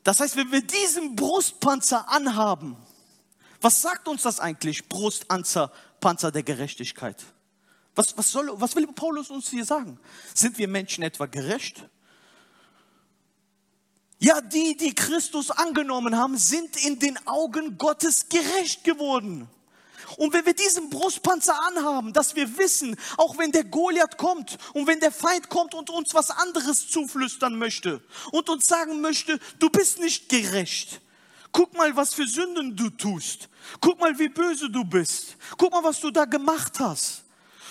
[0.03, 2.76] Das heißt, wenn wir diesen Brustpanzer anhaben,
[3.61, 5.72] was sagt uns das eigentlich, Brustpanzer
[6.05, 7.24] Panzer der Gerechtigkeit?
[7.95, 9.99] Was, was, soll, was will Paulus uns hier sagen?
[10.34, 11.88] Sind wir Menschen etwa gerecht?
[14.25, 19.47] Ja, die, die Christus angenommen haben, sind in den Augen Gottes gerecht geworden.
[20.16, 24.87] Und wenn wir diesen Brustpanzer anhaben, dass wir wissen, auch wenn der Goliath kommt und
[24.87, 28.01] wenn der Feind kommt und uns was anderes zuflüstern möchte
[28.33, 31.03] und uns sagen möchte, du bist nicht gerecht.
[31.53, 33.51] Guck mal, was für Sünden du tust.
[33.83, 35.37] Guck mal, wie böse du bist.
[35.59, 37.25] Guck mal, was du da gemacht hast.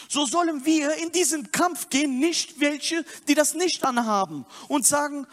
[0.07, 5.25] So sollen wir in diesen Kampf gehen, nicht welche, die das nicht anhaben und sagen,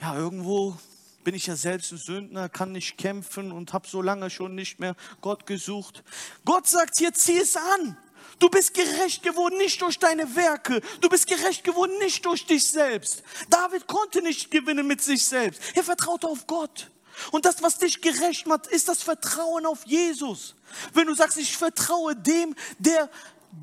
[0.00, 0.76] ja, irgendwo
[1.24, 4.78] bin ich ja selbst ein Sündner, kann nicht kämpfen und habe so lange schon nicht
[4.78, 6.04] mehr Gott gesucht.
[6.44, 7.96] Gott sagt hier, zieh es an.
[8.38, 10.80] Du bist gerecht geworden nicht durch deine Werke.
[11.00, 13.22] Du bist gerecht geworden nicht durch dich selbst.
[13.48, 15.62] David konnte nicht gewinnen mit sich selbst.
[15.74, 16.90] Er vertraute auf Gott.
[17.30, 20.56] Und das, was dich gerecht macht, ist das Vertrauen auf Jesus.
[20.92, 23.08] Wenn du sagst, ich vertraue dem, der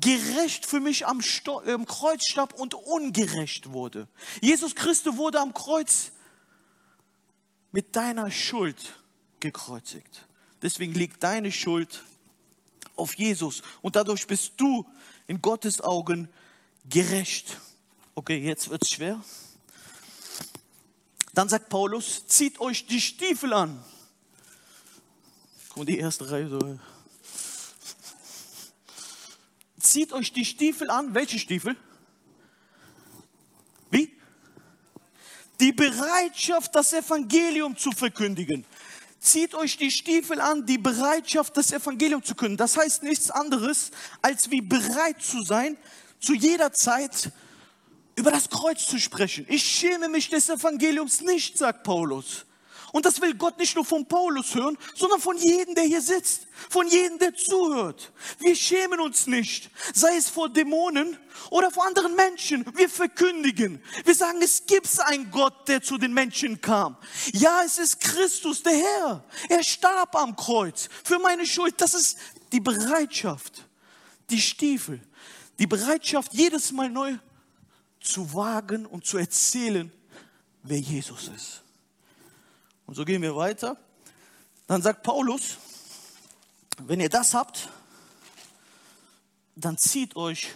[0.00, 4.08] gerecht für mich am, Kreuz starb und ungerecht wurde.
[4.40, 6.12] Jesus Christus wurde am Kreuz
[7.72, 8.94] mit deiner Schuld
[9.40, 10.26] gekreuzigt.
[10.60, 12.04] Deswegen liegt deine Schuld
[12.94, 14.86] auf Jesus und dadurch bist du
[15.26, 16.28] in Gottes Augen
[16.88, 17.58] gerecht.
[18.14, 19.22] Okay, jetzt wird es schwer.
[21.34, 23.82] Dann sagt Paulus, zieht euch die Stiefel an.
[25.74, 26.78] Und die erste Reihe so.
[29.80, 31.14] Zieht euch die Stiefel an.
[31.14, 31.76] Welche Stiefel?
[33.90, 34.14] Wie?
[35.62, 38.64] Die Bereitschaft, das Evangelium zu verkündigen.
[39.20, 42.56] Zieht euch die Stiefel an, die Bereitschaft, das Evangelium zu können.
[42.56, 45.76] Das heißt nichts anderes, als wie bereit zu sein,
[46.18, 47.30] zu jeder Zeit
[48.16, 49.46] über das Kreuz zu sprechen.
[49.48, 52.44] Ich schäme mich des Evangeliums nicht, sagt Paulus.
[52.92, 56.46] Und das will Gott nicht nur von Paulus hören, sondern von jedem, der hier sitzt,
[56.68, 58.12] von jedem, der zuhört.
[58.38, 61.18] Wir schämen uns nicht, sei es vor Dämonen
[61.50, 62.66] oder vor anderen Menschen.
[62.76, 63.82] Wir verkündigen.
[64.04, 66.98] Wir sagen, es gibt einen Gott, der zu den Menschen kam.
[67.32, 69.24] Ja, es ist Christus, der Herr.
[69.48, 71.80] Er starb am Kreuz für meine Schuld.
[71.80, 72.18] Das ist
[72.52, 73.66] die Bereitschaft,
[74.28, 75.00] die Stiefel,
[75.58, 77.16] die Bereitschaft, jedes Mal neu
[78.00, 79.90] zu wagen und zu erzählen,
[80.62, 81.62] wer Jesus ist.
[82.86, 83.76] Und so gehen wir weiter.
[84.66, 85.58] Dann sagt Paulus,
[86.78, 87.68] wenn ihr das habt,
[89.54, 90.54] dann zieht euch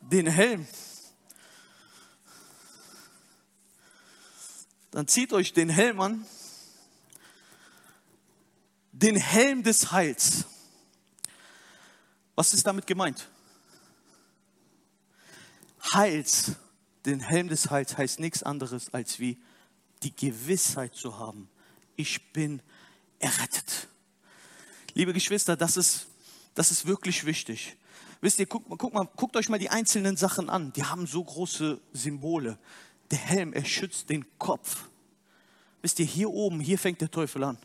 [0.00, 0.66] den Helm.
[4.90, 6.26] Dann zieht euch den Helm an,
[8.92, 10.44] den Helm des Heils.
[12.34, 13.28] Was ist damit gemeint?
[15.92, 16.52] Heils,
[17.06, 19.40] den Helm des Heils heißt nichts anderes als wie
[20.02, 21.48] die Gewissheit zu haben,
[21.96, 22.62] ich bin
[23.18, 23.88] errettet.
[24.94, 26.06] Liebe Geschwister, das ist,
[26.54, 27.76] das ist wirklich wichtig.
[28.20, 30.72] Wisst ihr, guckt, guckt, mal, guckt euch mal die einzelnen Sachen an.
[30.72, 32.58] Die haben so große Symbole.
[33.10, 34.84] Der Helm, er schützt den Kopf.
[35.82, 37.58] Wisst ihr, hier oben, hier fängt der Teufel an.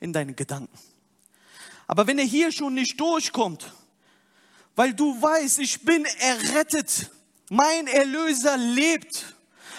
[0.00, 0.76] In deinen Gedanken.
[1.86, 3.72] Aber wenn er hier schon nicht durchkommt,
[4.74, 7.10] weil du weißt, ich bin errettet,
[7.48, 9.34] mein Erlöser lebt,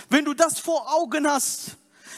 [0.09, 1.77] wenn du das vor Augen hast,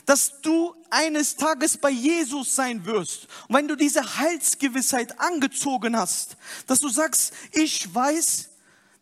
[0.10, 3.28] dass du eines Tages bei Jesus sein wirst.
[3.48, 6.36] Und wenn du diese Heilsgewissheit angezogen hast,
[6.66, 8.50] dass du sagst, ich weiß,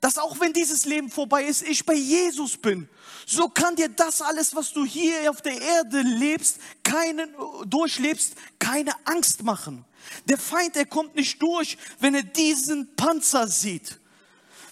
[0.01, 2.89] dass auch wenn dieses Leben vorbei ist, ich bei Jesus bin.
[3.25, 7.33] So kann dir das alles, was du hier auf der Erde lebst, keinen,
[7.65, 9.85] durchlebst, keine Angst machen.
[10.25, 13.97] Der Feind, er kommt nicht durch, wenn er diesen Panzer sieht.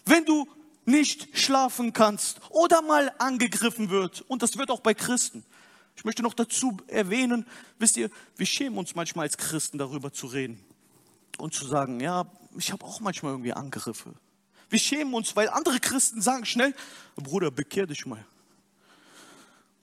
[0.03, 0.45] Wenn du
[0.83, 5.45] nicht schlafen kannst oder mal angegriffen wird, und das wird auch bei Christen.
[5.95, 7.45] Ich möchte noch dazu erwähnen,
[7.79, 10.59] wisst ihr, wir schämen uns manchmal als Christen darüber zu reden
[11.37, 12.25] und zu sagen, ja,
[12.57, 14.13] ich habe auch manchmal irgendwie Angriffe.
[14.69, 16.73] Wir schämen uns, weil andere Christen sagen schnell,
[17.15, 18.25] Bruder, bekehr dich mal.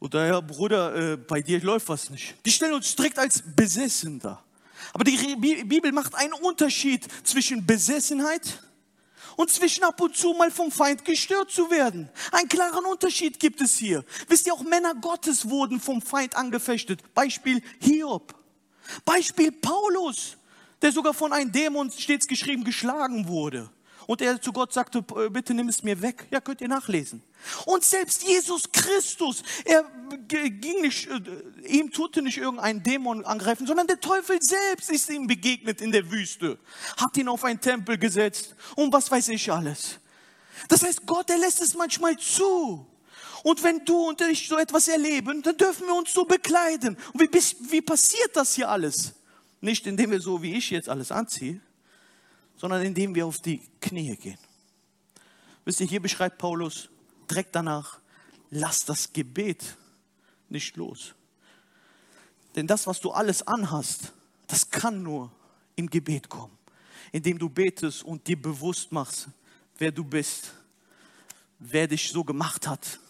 [0.01, 2.35] Oder ja, Bruder, äh, bei dir läuft was nicht.
[2.45, 4.45] Die stellen uns strikt als besessen dar.
[4.93, 8.63] Aber die Bibel macht einen Unterschied zwischen Besessenheit
[9.37, 12.09] und zwischen ab und zu mal vom Feind gestört zu werden.
[12.31, 14.05] Einen klaren Unterschied gibt es hier.
[14.29, 17.01] Wisst ihr, auch Männer Gottes wurden vom Feind angefechtet.
[17.15, 18.35] Beispiel Hiob.
[19.05, 20.37] Beispiel Paulus,
[20.81, 23.71] der sogar von einem Dämon stets geschrieben geschlagen wurde.
[24.07, 26.27] Und er zu Gott sagte, äh, bitte nimm es mir weg.
[26.31, 27.23] Ja, könnt ihr nachlesen.
[27.67, 29.85] Und selbst Jesus Christus, er
[30.29, 31.21] ging nicht, äh,
[31.67, 36.11] ihm tute nicht irgendein Dämon angreifen, sondern der Teufel selbst ist ihm begegnet in der
[36.11, 36.59] Wüste,
[36.97, 39.99] hat ihn auf einen Tempel gesetzt und was weiß ich alles.
[40.69, 42.87] Das heißt, Gott, er lässt es manchmal zu.
[43.43, 46.97] Und wenn du und ich so etwas erleben, dann dürfen wir uns so bekleiden.
[47.13, 49.15] Und wie, wie passiert das hier alles?
[49.61, 51.61] Nicht indem wir so wie ich jetzt alles anziehe,
[52.63, 54.39] sondern indem wir auf die Knie gehen.
[55.65, 56.89] Wisst ihr, hier beschreibt Paulus
[57.29, 57.99] direkt danach,
[58.51, 59.77] lass das Gebet
[60.49, 61.13] nicht los.
[62.55, 64.13] Denn das, was du alles anhast,
[64.47, 65.33] das kann nur
[65.75, 66.57] im Gebet kommen,
[67.11, 69.27] indem du betest und dir bewusst machst,
[69.79, 70.53] wer du bist,
[71.59, 73.01] wer dich so gemacht hat,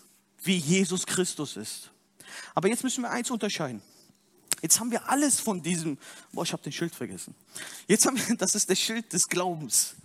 [0.45, 1.91] wie Jesus Christus ist.
[2.55, 3.83] Aber jetzt müssen wir eins unterscheiden.
[4.63, 5.99] Jetzt haben wir alles von diesem,
[6.31, 7.35] boah, ich habe den Schild vergessen.
[7.89, 9.97] Jetzt haben wir, das ist der Schild des Glaubens.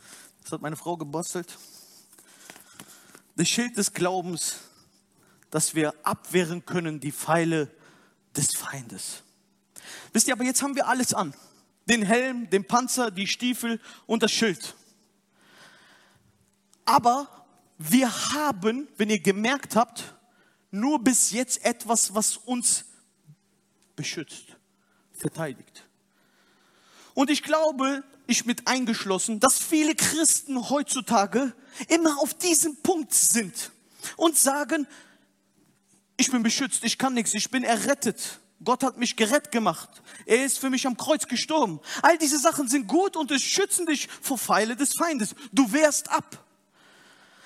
[0.43, 1.57] Das hat meine Frau gebastelt.
[3.35, 4.57] Das Schild des Glaubens,
[5.51, 7.71] dass wir abwehren können die Pfeile
[8.35, 9.21] des Feindes.
[10.11, 11.35] Wisst ihr, aber jetzt haben wir alles an.
[11.87, 14.75] Den Helm, den Panzer, die Stiefel und das Schild.
[16.83, 17.45] Aber
[17.77, 20.15] wir haben, wenn ihr gemerkt habt,
[20.71, 22.85] nur bis jetzt etwas, was uns
[23.97, 24.45] beschützt,
[25.11, 25.83] verteidigt.
[27.13, 31.53] Und ich glaube, ich mit eingeschlossen, dass viele Christen heutzutage
[31.89, 33.71] immer auf diesem Punkt sind
[34.15, 34.87] und sagen,
[36.15, 38.39] ich bin beschützt, ich kann nichts, ich bin errettet.
[38.63, 39.89] Gott hat mich gerettet gemacht.
[40.25, 41.79] Er ist für mich am Kreuz gestorben.
[42.01, 45.35] All diese Sachen sind gut und es schützen dich vor Pfeile des Feindes.
[45.51, 46.43] Du wehrst ab.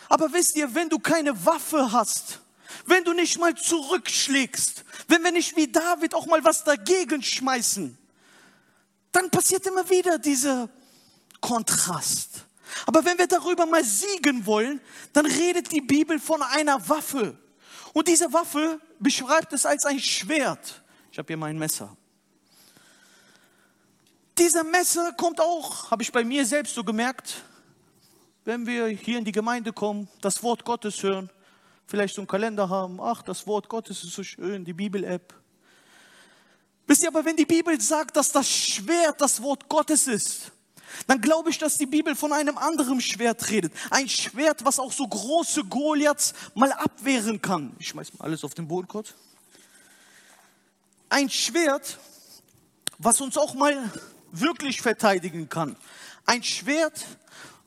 [0.08, 2.40] Aber wisst ihr, wenn du keine Waffe hast,
[2.86, 7.98] wenn du nicht mal zurückschlägst, wenn wir nicht wie David auch mal was dagegen schmeißen,
[9.12, 10.70] dann passiert immer wieder dieser
[11.40, 12.46] Kontrast.
[12.86, 14.80] Aber wenn wir darüber mal siegen wollen,
[15.14, 17.38] dann redet die Bibel von einer Waffe.
[17.94, 20.82] Und diese Waffe beschreibt es als ein Schwert.
[21.12, 21.96] Ich habe hier mein Messer.
[24.38, 27.44] Dieser Messer kommt auch, habe ich bei mir selbst so gemerkt,
[28.46, 31.30] wenn wir hier in die Gemeinde kommen, das Wort Gottes hören,
[31.92, 35.34] vielleicht so einen Kalender haben, ach, das Wort Gottes ist so schön, die Bibel-App.
[36.88, 40.54] Wisst ihr aber, wenn die Bibel sagt, dass das Schwert das Wort Gottes ist,
[41.08, 43.74] dann glaube ich, dass die Bibel von einem anderen Schwert redet.
[43.90, 47.76] Ein Schwert, was auch so große Goliaths mal abwehren kann.
[47.78, 49.14] Ich schmeiß mal alles auf den Boden kurz.
[51.10, 52.00] Ein Schwert,
[53.00, 53.92] was uns auch mal
[54.32, 55.76] wirklich verteidigen kann.
[56.26, 57.06] Ein Schwert,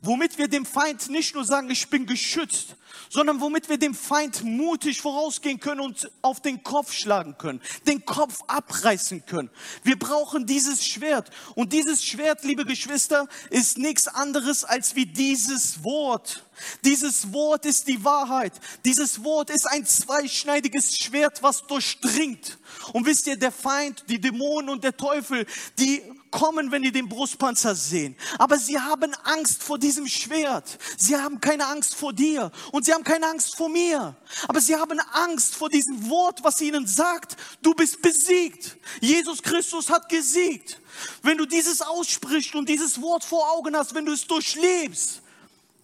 [0.00, 2.76] womit wir dem Feind nicht nur sagen, ich bin geschützt,
[3.14, 8.04] sondern womit wir dem Feind mutig vorausgehen können und auf den Kopf schlagen können, den
[8.04, 9.50] Kopf abreißen können.
[9.84, 11.30] Wir brauchen dieses Schwert.
[11.54, 16.44] Und dieses Schwert, liebe Geschwister, ist nichts anderes als wie dieses Wort.
[16.84, 18.52] Dieses Wort ist die Wahrheit.
[18.84, 22.58] Dieses Wort ist ein zweischneidiges Schwert, was durchdringt.
[22.94, 25.46] Und wisst ihr, der Feind, die Dämonen und der Teufel,
[25.78, 26.02] die
[26.34, 28.16] kommen, wenn die den Brustpanzer sehen.
[28.38, 30.78] Aber sie haben Angst vor diesem Schwert.
[30.98, 34.16] Sie haben keine Angst vor dir und sie haben keine Angst vor mir.
[34.48, 38.76] Aber sie haben Angst vor diesem Wort, was ihnen sagt, du bist besiegt.
[39.00, 40.80] Jesus Christus hat gesiegt.
[41.22, 45.22] Wenn du dieses aussprichst und dieses Wort vor Augen hast, wenn du es durchlebst,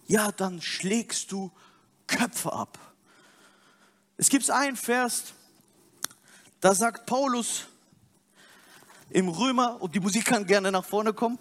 [0.07, 1.49] ja, dann schlägst du
[2.07, 2.77] Köpfe ab.
[4.17, 5.23] Es gibt einen Vers,
[6.59, 7.67] da sagt Paulus,
[9.11, 11.37] im Römer, und die Musik kann gerne nach vorne kommen,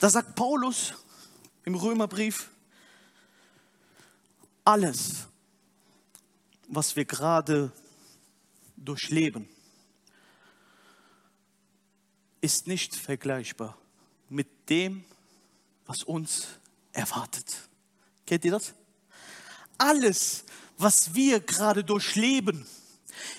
[0.00, 0.94] da sagt Paulus
[1.64, 2.48] im Römerbrief,
[4.64, 5.26] alles,
[6.68, 7.72] was wir gerade
[8.76, 9.48] durchleben,
[12.40, 13.76] ist nicht vergleichbar
[14.28, 15.04] mit dem,
[15.86, 16.48] was uns
[16.92, 17.68] erwartet.
[18.24, 18.72] Kennt ihr das?
[19.76, 20.44] Alles,
[20.78, 22.66] was wir gerade durchleben,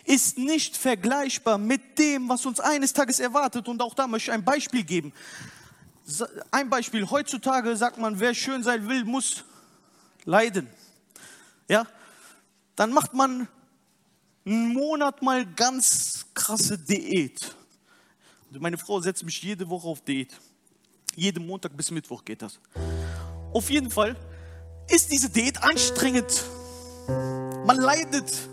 [0.05, 3.67] ist nicht vergleichbar mit dem, was uns eines Tages erwartet.
[3.67, 5.13] Und auch da möchte ich ein Beispiel geben.
[6.49, 9.43] Ein Beispiel, heutzutage sagt man, wer schön sein will, muss
[10.25, 10.67] leiden.
[11.67, 11.87] Ja,
[12.75, 13.47] dann macht man
[14.45, 17.55] einen Monat mal ganz krasse Diät.
[18.51, 20.37] Meine Frau setzt mich jede Woche auf Diät.
[21.15, 22.59] Jeden Montag bis Mittwoch geht das.
[23.53, 24.15] Auf jeden Fall
[24.89, 26.43] ist diese Diät anstrengend.
[27.65, 28.50] Man leidet.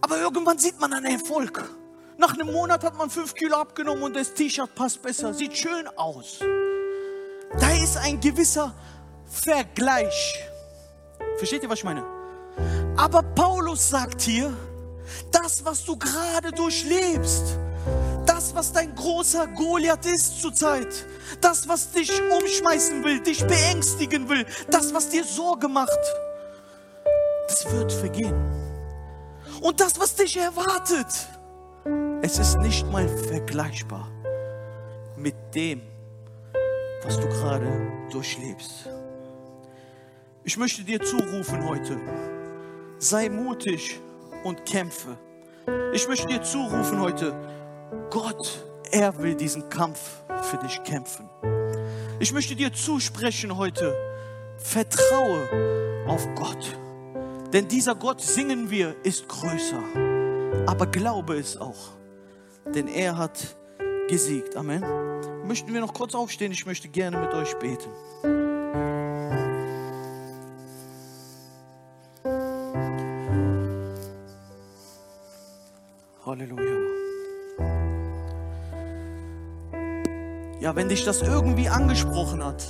[0.00, 1.62] Aber irgendwann sieht man einen Erfolg.
[2.16, 5.88] Nach einem Monat hat man fünf Kilo abgenommen und das T-Shirt passt besser, sieht schön
[5.96, 6.40] aus.
[7.58, 8.74] Da ist ein gewisser
[9.26, 10.38] Vergleich.
[11.38, 12.04] Versteht ihr, was ich meine?
[12.96, 14.52] Aber Paulus sagt hier,
[15.32, 17.58] das, was du gerade durchlebst,
[18.26, 21.06] das, was dein großer Goliath ist zurzeit,
[21.40, 25.98] das, was dich umschmeißen will, dich beängstigen will, das, was dir Sorge macht,
[27.48, 28.59] das wird vergehen.
[29.60, 31.06] Und das, was dich erwartet,
[32.22, 34.08] es ist nicht mal vergleichbar
[35.16, 35.82] mit dem,
[37.02, 37.70] was du gerade
[38.10, 38.88] durchlebst.
[40.44, 42.00] Ich möchte dir zurufen heute,
[42.98, 44.00] sei mutig
[44.44, 45.18] und kämpfe.
[45.92, 47.34] Ich möchte dir zurufen heute,
[48.08, 51.28] Gott, er will diesen Kampf für dich kämpfen.
[52.18, 53.94] Ich möchte dir zusprechen heute,
[54.58, 56.79] vertraue auf Gott.
[57.52, 59.82] Denn dieser Gott, singen wir, ist größer.
[60.66, 61.90] Aber glaube es auch,
[62.64, 63.56] denn er hat
[64.08, 64.54] gesiegt.
[64.54, 64.84] Amen.
[65.44, 66.52] Möchten wir noch kurz aufstehen?
[66.52, 67.90] Ich möchte gerne mit euch beten.
[76.24, 76.76] Halleluja.
[80.60, 82.64] Ja, wenn dich das irgendwie angesprochen hat,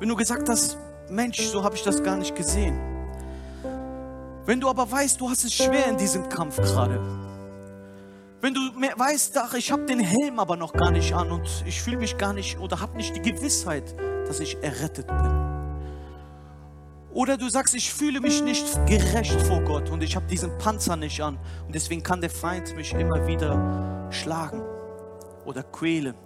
[0.00, 2.89] wenn du gesagt hast, Mensch, so habe ich das gar nicht gesehen
[4.50, 7.00] Wenn du aber weißt, du hast es schwer in diesem Kampf gerade,
[8.40, 11.80] wenn du weißt, ach, ich habe den Helm aber noch gar nicht an und ich
[11.80, 13.94] fühle mich gar nicht oder habe nicht die Gewissheit,
[14.26, 15.30] dass ich errettet bin.
[17.12, 20.96] Oder du sagst, ich fühle mich nicht gerecht vor Gott und ich habe diesen Panzer
[20.96, 24.64] nicht an und deswegen kann der Feind mich immer wieder schlagen
[25.44, 26.16] oder quälen.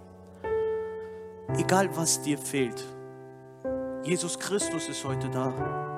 [1.59, 2.83] Egal was dir fehlt,
[4.03, 5.94] Jesus Christus ist heute da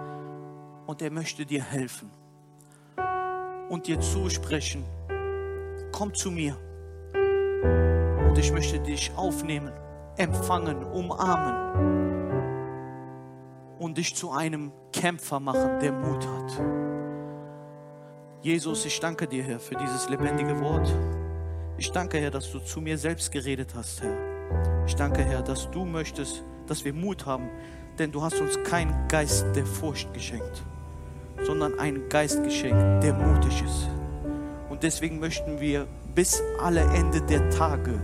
[0.87, 2.09] und er möchte dir helfen
[3.69, 4.83] und dir zusprechen,
[5.91, 6.57] komm zu mir
[8.27, 9.71] und ich möchte dich aufnehmen,
[10.15, 12.07] empfangen, umarmen
[13.79, 16.63] und dich zu einem Kämpfer machen, der Mut hat.
[18.41, 20.91] Jesus, ich danke dir, Herr, für dieses lebendige Wort.
[21.77, 24.85] Ich danke, Herr, dass du zu mir selbst geredet hast, Herr.
[24.87, 27.49] Ich danke, Herr, dass du möchtest, dass wir Mut haben,
[27.99, 30.63] denn du hast uns keinen Geist der Furcht geschenkt,
[31.43, 33.89] sondern einen Geist geschenkt, der mutig ist.
[34.69, 37.99] Und deswegen möchten wir bis alle Ende der Tage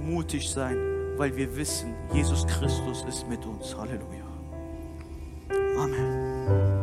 [0.00, 0.76] mutig sein,
[1.16, 3.76] weil wir wissen, Jesus Christus ist mit uns.
[3.76, 4.24] Halleluja.
[5.78, 6.77] Amen.